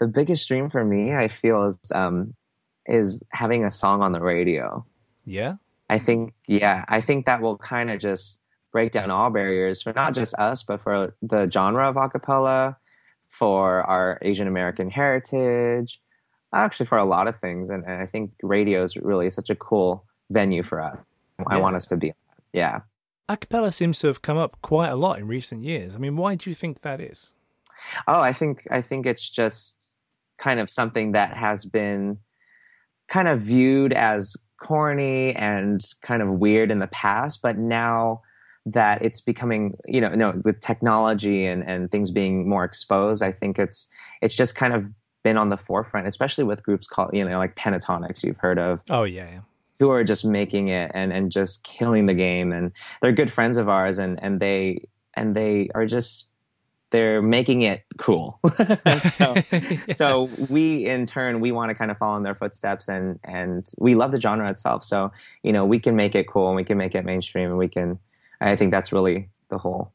the 0.00 0.06
biggest 0.06 0.48
dream 0.48 0.70
for 0.70 0.84
me, 0.84 1.14
I 1.14 1.28
feel, 1.28 1.64
is 1.64 1.78
um, 1.94 2.34
is 2.86 3.22
having 3.30 3.64
a 3.64 3.70
song 3.70 4.02
on 4.02 4.12
the 4.12 4.20
radio. 4.20 4.84
Yeah. 5.24 5.56
I 5.90 5.98
think, 5.98 6.32
yeah, 6.48 6.84
I 6.88 7.00
think 7.00 7.26
that 7.26 7.42
will 7.42 7.58
kind 7.58 7.90
of 7.90 8.00
just 8.00 8.40
break 8.72 8.92
down 8.92 9.10
all 9.10 9.30
barriers 9.30 9.82
for 9.82 9.92
not 9.92 10.14
just 10.14 10.34
us, 10.38 10.62
but 10.62 10.80
for 10.80 11.14
the 11.20 11.48
genre 11.50 11.88
of 11.88 11.96
acapella, 11.96 12.76
for 13.32 13.82
our 13.82 14.18
Asian 14.20 14.46
American 14.46 14.90
heritage, 14.90 15.98
actually 16.54 16.86
for 16.86 16.98
a 16.98 17.04
lot 17.04 17.26
of 17.26 17.40
things. 17.40 17.70
And, 17.70 17.82
and 17.84 18.02
I 18.02 18.06
think 18.06 18.32
radio 18.42 18.82
is 18.82 18.94
really 18.96 19.30
such 19.30 19.48
a 19.48 19.54
cool 19.54 20.04
venue 20.30 20.62
for 20.62 20.82
us. 20.82 20.98
I 21.46 21.58
want 21.58 21.74
us 21.74 21.86
to 21.86 21.96
be. 21.96 22.12
Yeah. 22.52 22.80
A 23.28 23.36
cappella 23.38 23.72
seems 23.72 23.98
to 24.00 24.06
have 24.08 24.20
come 24.20 24.36
up 24.36 24.58
quite 24.60 24.90
a 24.90 24.96
lot 24.96 25.18
in 25.18 25.26
recent 25.26 25.64
years. 25.64 25.96
I 25.96 25.98
mean, 25.98 26.16
why 26.16 26.34
do 26.34 26.50
you 26.50 26.54
think 26.54 26.82
that 26.82 27.00
is? 27.00 27.32
Oh, 28.06 28.20
I 28.20 28.34
think 28.34 28.66
I 28.70 28.82
think 28.82 29.06
it's 29.06 29.28
just 29.28 29.82
kind 30.38 30.60
of 30.60 30.70
something 30.70 31.12
that 31.12 31.34
has 31.34 31.64
been 31.64 32.18
kind 33.08 33.28
of 33.28 33.40
viewed 33.40 33.92
as 33.94 34.36
corny 34.60 35.34
and 35.34 35.80
kind 36.02 36.22
of 36.22 36.28
weird 36.28 36.70
in 36.70 36.80
the 36.80 36.86
past, 36.88 37.40
but 37.42 37.56
now 37.56 38.20
that 38.66 39.02
it's 39.02 39.20
becoming, 39.20 39.76
you 39.86 40.00
know, 40.00 40.14
no, 40.14 40.40
with 40.44 40.60
technology 40.60 41.46
and 41.46 41.62
and 41.64 41.90
things 41.90 42.10
being 42.10 42.48
more 42.48 42.64
exposed, 42.64 43.22
I 43.22 43.32
think 43.32 43.58
it's 43.58 43.88
it's 44.20 44.34
just 44.34 44.54
kind 44.54 44.72
of 44.72 44.86
been 45.22 45.36
on 45.36 45.48
the 45.48 45.56
forefront, 45.56 46.06
especially 46.06 46.44
with 46.44 46.62
groups 46.62 46.86
called 46.86 47.10
you 47.12 47.24
know 47.24 47.38
like 47.38 47.56
pentatonix 47.56 48.22
You've 48.22 48.36
heard 48.36 48.58
of? 48.58 48.80
Oh 48.90 49.04
yeah, 49.04 49.28
yeah. 49.30 49.40
Who 49.78 49.90
are 49.90 50.04
just 50.04 50.24
making 50.24 50.68
it 50.68 50.90
and 50.94 51.12
and 51.12 51.32
just 51.32 51.64
killing 51.64 52.06
the 52.06 52.14
game, 52.14 52.52
and 52.52 52.72
they're 53.00 53.12
good 53.12 53.32
friends 53.32 53.56
of 53.56 53.68
ours, 53.68 53.98
and 53.98 54.22
and 54.22 54.40
they 54.40 54.86
and 55.14 55.34
they 55.34 55.68
are 55.74 55.86
just 55.86 56.28
they're 56.90 57.22
making 57.22 57.62
it 57.62 57.84
cool. 57.96 58.38
so, 59.16 59.34
yeah. 59.52 59.78
so, 59.92 60.28
we 60.48 60.86
in 60.86 61.06
turn 61.06 61.40
we 61.40 61.50
want 61.50 61.70
to 61.70 61.74
kind 61.74 61.90
of 61.90 61.98
follow 61.98 62.16
in 62.16 62.22
their 62.22 62.34
footsteps 62.34 62.88
and 62.88 63.18
and 63.24 63.72
we 63.78 63.94
love 63.94 64.12
the 64.12 64.20
genre 64.20 64.48
itself. 64.48 64.84
So 64.84 65.10
you 65.42 65.52
know 65.52 65.64
we 65.64 65.80
can 65.80 65.96
make 65.96 66.14
it 66.14 66.28
cool 66.28 66.48
and 66.48 66.56
we 66.56 66.64
can 66.64 66.78
make 66.78 66.94
it 66.94 67.04
mainstream 67.04 67.48
and 67.48 67.58
we 67.58 67.68
can. 67.68 67.98
I 68.50 68.56
think 68.56 68.70
that's 68.70 68.92
really 68.92 69.28
the 69.48 69.58
whole 69.58 69.92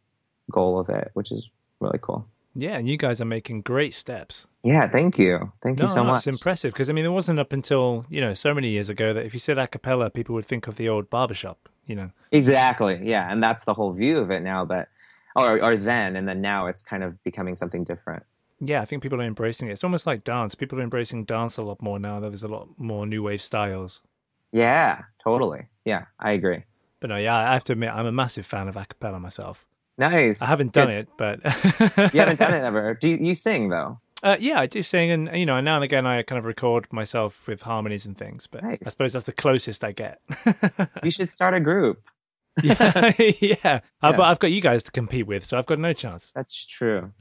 goal 0.52 0.80
of 0.80 0.90
it, 0.90 1.12
which 1.14 1.32
is 1.32 1.50
really 1.80 2.00
cool. 2.02 2.28
Yeah, 2.56 2.78
and 2.78 2.90
you 2.90 2.98
guys 2.98 3.22
are 3.22 3.26
making 3.26 3.62
great 3.62 3.94
steps. 3.94 4.48
Yeah, 4.64 4.88
thank 4.88 5.20
you. 5.20 5.52
Thank 5.62 5.78
no, 5.78 5.86
you 5.86 5.90
so 5.90 5.98
no, 5.98 6.06
much. 6.06 6.20
It's 6.20 6.28
impressive 6.28 6.74
because 6.74 6.90
I 6.90 6.94
mean, 6.94 7.06
it 7.06 7.10
wasn't 7.10 7.40
up 7.40 7.54
until 7.54 8.06
you 8.10 8.20
know 8.20 8.34
so 8.34 8.54
many 8.54 8.70
years 8.70 8.90
ago 8.90 9.14
that 9.14 9.26
if 9.26 9.34
you 9.34 9.40
said 9.40 9.60
a 9.60 9.68
cappella, 9.68 10.10
people 10.10 10.34
would 10.36 10.46
think 10.46 10.68
of 10.68 10.76
the 10.76 10.90
old 10.90 11.10
barbershop. 11.10 11.70
You 11.86 11.96
know. 11.96 12.12
Exactly. 12.32 13.00
Yeah, 13.04 13.32
and 13.32 13.44
that's 13.44 13.64
the 13.64 13.74
whole 13.74 13.94
view 13.94 14.18
of 14.18 14.32
it 14.32 14.42
now. 14.42 14.66
But 14.66 14.90
or 15.36 15.62
or 15.62 15.78
then 15.78 16.16
and 16.16 16.28
then 16.28 16.42
now 16.42 16.66
it's 16.66 16.82
kind 16.82 17.04
of 17.04 17.24
becoming 17.24 17.56
something 17.56 17.84
different. 17.84 18.24
Yeah, 18.60 18.82
I 18.82 18.86
think 18.86 19.04
people 19.04 19.22
are 19.22 19.26
embracing 19.26 19.68
it. 19.68 19.74
It's 19.74 19.84
almost 19.84 20.08
like 20.08 20.24
dance. 20.24 20.56
People 20.56 20.80
are 20.80 20.84
embracing 20.84 21.26
dance 21.26 21.58
a 21.58 21.64
lot 21.64 21.80
more 21.82 22.00
now. 22.00 22.20
There's 22.20 22.44
a 22.44 22.48
lot 22.48 22.70
more 22.78 23.06
new 23.06 23.22
wave 23.22 23.42
styles. 23.42 24.02
Yeah, 24.52 25.04
totally. 25.24 25.68
Yeah, 25.86 26.06
I 26.20 26.32
agree. 26.32 26.64
But 27.00 27.10
no, 27.10 27.18
yeah, 27.18 27.36
I 27.36 27.54
have 27.54 27.64
to 27.66 27.74
admit, 27.74 27.92
I'm 27.94 28.06
a 28.06 28.12
massive 28.12 28.46
fan 28.46 28.68
of 28.68 28.76
a 28.76 28.86
cappella 28.86 29.20
myself. 29.20 29.66
Nice. 29.98 30.42
I 30.42 30.46
haven't 30.46 30.74
done 30.74 30.90
Good. 30.90 30.98
it, 30.98 31.08
but 31.18 31.44
you 32.14 32.20
haven't 32.20 32.40
done 32.40 32.54
it 32.54 32.64
ever. 32.64 32.94
Do 32.94 33.10
you, 33.10 33.18
you 33.18 33.36
sing 33.36 33.70
though? 33.70 34.00
Uh, 34.24 34.36
yeah, 34.40 34.60
I 34.60 34.66
do 34.66 34.82
sing, 34.82 35.12
and 35.12 35.30
you 35.38 35.46
know, 35.46 35.60
now 35.62 35.76
and 35.76 35.84
again, 35.84 36.06
I 36.08 36.22
kind 36.24 36.40
of 36.40 36.46
record 36.46 36.92
myself 36.92 37.46
with 37.48 37.62
harmonies 37.62 38.06
and 38.06 38.18
things. 38.18 38.48
But 38.48 38.64
nice. 38.64 38.80
I 38.86 38.90
suppose 38.90 39.14
that's 39.14 39.26
the 39.26 39.32
closest 39.32 39.84
I 39.84 39.92
get. 39.92 40.22
you 41.04 41.12
should 41.12 41.32
start 41.32 41.54
a 41.54 41.60
group. 41.60 42.02
yeah, 42.64 43.14
yeah. 43.20 43.32
yeah. 43.42 43.80
Uh, 44.02 44.12
but 44.14 44.22
I've 44.22 44.40
got 44.40 44.52
you 44.52 44.62
guys 44.62 44.82
to 44.84 44.92
compete 44.92 45.28
with, 45.28 45.46
so 45.46 45.60
I've 45.60 45.68
got 45.68 45.78
no 45.78 45.94
chance. 45.94 46.32
That's 46.34 46.66
true. 46.66 47.14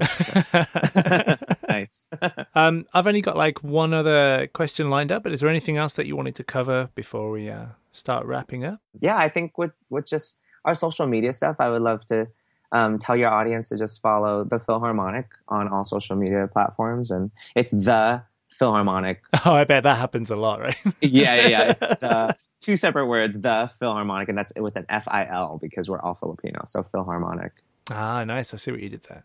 nice. 1.69 2.09
um, 2.55 2.87
I've 2.95 3.07
only 3.07 3.21
got 3.21 3.37
like 3.37 3.63
one 3.63 3.93
other 3.93 4.49
question 4.55 4.89
lined 4.89 5.13
up, 5.13 5.23
but 5.23 5.33
is 5.33 5.41
there 5.41 5.51
anything 5.51 5.77
else 5.77 5.93
that 5.95 6.07
you 6.07 6.17
wanted 6.17 6.35
to 6.37 6.45
cover 6.45 6.89
before 6.95 7.31
we 7.31 7.51
uh, 7.51 7.67
start 7.97 8.27
wrapping 8.27 8.65
up? 8.65 8.81
Yeah, 9.01 9.17
I 9.17 9.29
think 9.29 9.59
with 9.59 9.73
with 9.91 10.07
just 10.07 10.39
our 10.65 10.75
social 10.75 11.07
media 11.07 11.33
stuff, 11.33 11.57
I 11.59 11.69
would 11.69 11.83
love 11.83 12.05
to 12.07 12.29
um, 12.73 12.99
tell 12.99 13.17
your 13.17 13.31
audience 13.31 13.69
to 13.71 13.77
just 13.77 14.01
follow 14.01 14.45
the 14.45 14.59
Filharmonic 14.59 15.27
on 15.49 15.69
all 15.69 15.85
social 15.85 16.17
media 16.17 16.49
platforms, 16.53 17.11
and 17.11 17.31
it's 17.55 17.71
the 17.71 18.23
Filharmonic. 18.61 19.19
Oh, 19.45 19.55
I 19.55 19.65
bet 19.65 19.85
that 19.85 19.99
happens 19.99 20.31
a 20.31 20.37
lot, 20.37 20.61
right? 20.61 20.77
yeah, 21.01 21.35
yeah, 21.35 21.49
yeah. 21.49 21.63
It's 21.71 21.81
the 22.01 22.37
two 22.61 22.77
separate 22.77 23.07
words, 23.07 23.39
the 23.39 23.71
Filharmonic, 23.81 24.29
and 24.29 24.37
that's 24.37 24.53
with 24.57 24.77
an 24.77 24.87
F 24.89 25.07
I 25.09 25.27
L 25.27 25.59
because 25.61 25.89
we're 25.89 26.01
all 26.01 26.15
Filipino, 26.15 26.63
so 26.67 26.83
Filharmonic. 26.83 27.51
Ah, 27.91 28.25
nice. 28.25 28.53
I 28.53 28.57
see 28.57 28.73
what 28.73 28.81
you 28.81 28.89
did 28.89 29.05
there. 29.05 29.25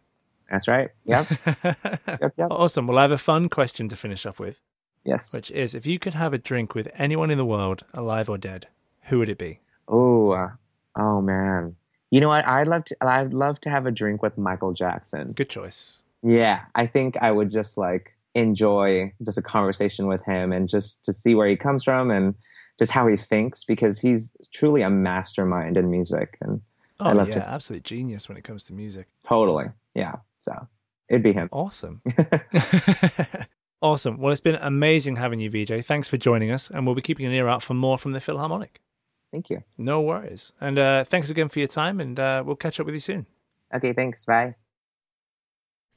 That's 0.49 0.67
right. 0.67 0.89
Yep. 1.05 1.27
yep, 1.63 2.33
yep. 2.37 2.47
Awesome. 2.51 2.85
Well, 2.85 2.97
I 2.99 3.03
have 3.03 3.11
a 3.11 3.17
fun 3.17 3.47
question 3.47 3.87
to 3.87 3.95
finish 3.95 4.25
off 4.25 4.39
with. 4.39 4.59
Yes. 5.03 5.33
Which 5.33 5.51
is, 5.51 5.73
if 5.73 5.85
you 5.85 5.99
could 5.99 6.13
have 6.13 6.33
a 6.33 6.37
drink 6.37 6.75
with 6.75 6.89
anyone 6.95 7.31
in 7.31 7.37
the 7.37 7.45
world, 7.45 7.83
alive 7.93 8.29
or 8.29 8.37
dead, 8.37 8.67
who 9.03 9.19
would 9.19 9.29
it 9.29 9.37
be? 9.37 9.59
Oh, 9.87 10.31
uh, 10.31 10.49
oh 10.95 11.21
man. 11.21 11.75
You 12.11 12.19
know 12.19 12.27
what? 12.29 12.45
I'd 12.45 12.67
love 12.67 12.85
to. 12.85 12.97
I'd 13.01 13.33
love 13.33 13.59
to 13.61 13.69
have 13.69 13.85
a 13.85 13.91
drink 13.91 14.21
with 14.21 14.37
Michael 14.37 14.73
Jackson. 14.73 15.31
Good 15.31 15.49
choice. 15.49 16.03
Yeah, 16.23 16.61
I 16.75 16.85
think 16.85 17.15
I 17.21 17.31
would 17.31 17.51
just 17.51 17.77
like 17.77 18.15
enjoy 18.35 19.11
just 19.23 19.37
a 19.37 19.41
conversation 19.41 20.07
with 20.07 20.23
him 20.23 20.51
and 20.51 20.69
just 20.69 21.03
to 21.05 21.13
see 21.13 21.35
where 21.35 21.47
he 21.47 21.55
comes 21.55 21.83
from 21.83 22.11
and 22.11 22.35
just 22.79 22.91
how 22.91 23.07
he 23.07 23.17
thinks 23.17 23.63
because 23.63 23.99
he's 23.99 24.35
truly 24.53 24.81
a 24.81 24.89
mastermind 24.89 25.77
in 25.77 25.91
music 25.91 26.37
and 26.41 26.61
oh 26.99 27.05
I 27.05 27.11
love 27.13 27.27
yeah 27.27 27.35
to... 27.35 27.49
absolute 27.49 27.83
genius 27.83 28.29
when 28.29 28.37
it 28.37 28.43
comes 28.43 28.63
to 28.65 28.73
music 28.73 29.07
totally 29.27 29.65
yeah 29.95 30.15
so 30.39 30.67
it'd 31.09 31.23
be 31.23 31.33
him 31.33 31.49
awesome 31.51 32.01
awesome 33.81 34.17
well 34.17 34.31
it's 34.31 34.41
been 34.41 34.55
amazing 34.55 35.15
having 35.15 35.39
you 35.39 35.49
vj 35.49 35.83
thanks 35.83 36.07
for 36.07 36.17
joining 36.17 36.51
us 36.51 36.69
and 36.69 36.85
we'll 36.85 36.95
be 36.95 37.01
keeping 37.01 37.25
an 37.25 37.31
ear 37.31 37.47
out 37.47 37.63
for 37.63 37.73
more 37.73 37.97
from 37.97 38.11
the 38.11 38.19
filharmonic 38.19 38.77
thank 39.31 39.49
you 39.49 39.63
no 39.77 40.01
worries 40.01 40.53
and 40.61 40.77
uh, 40.77 41.03
thanks 41.03 41.29
again 41.29 41.49
for 41.49 41.59
your 41.59 41.67
time 41.67 41.99
and 41.99 42.19
uh, 42.19 42.43
we'll 42.45 42.55
catch 42.55 42.79
up 42.79 42.85
with 42.85 42.93
you 42.93 42.99
soon 42.99 43.25
okay 43.73 43.93
thanks 43.93 44.25
bye 44.25 44.55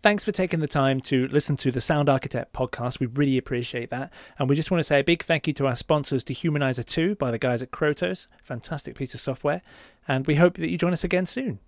Thanks 0.05 0.23
for 0.23 0.33
taking 0.33 0.61
the 0.61 0.66
time 0.66 1.01
to 1.01 1.29
listen 1.29 1.57
to 1.57 1.73
the 1.73 1.81
Sound 1.81 2.11
Architect 2.11 2.53
podcast. 2.53 3.01
We 3.01 3.07
really 3.07 3.38
appreciate 3.38 3.88
that. 3.88 4.12
And 4.38 4.51
we 4.51 4.55
just 4.55 4.70
want 4.70 4.81
to 4.81 4.85
say 4.85 5.01
a 5.01 5.03
big 5.03 5.23
thank 5.23 5.47
you 5.47 5.55
to 5.55 5.66
our 5.66 5.75
sponsors, 5.75 6.23
Dehumaniser 6.23 6.85
2 6.85 7.14
by 7.14 7.31
the 7.31 7.38
guys 7.38 7.62
at 7.62 7.70
Krotos. 7.70 8.29
Fantastic 8.42 8.97
piece 8.97 9.14
of 9.14 9.20
software. 9.20 9.62
And 10.07 10.27
we 10.27 10.35
hope 10.35 10.59
that 10.59 10.68
you 10.68 10.77
join 10.77 10.92
us 10.92 11.05
again 11.05 11.25
soon. 11.25 11.59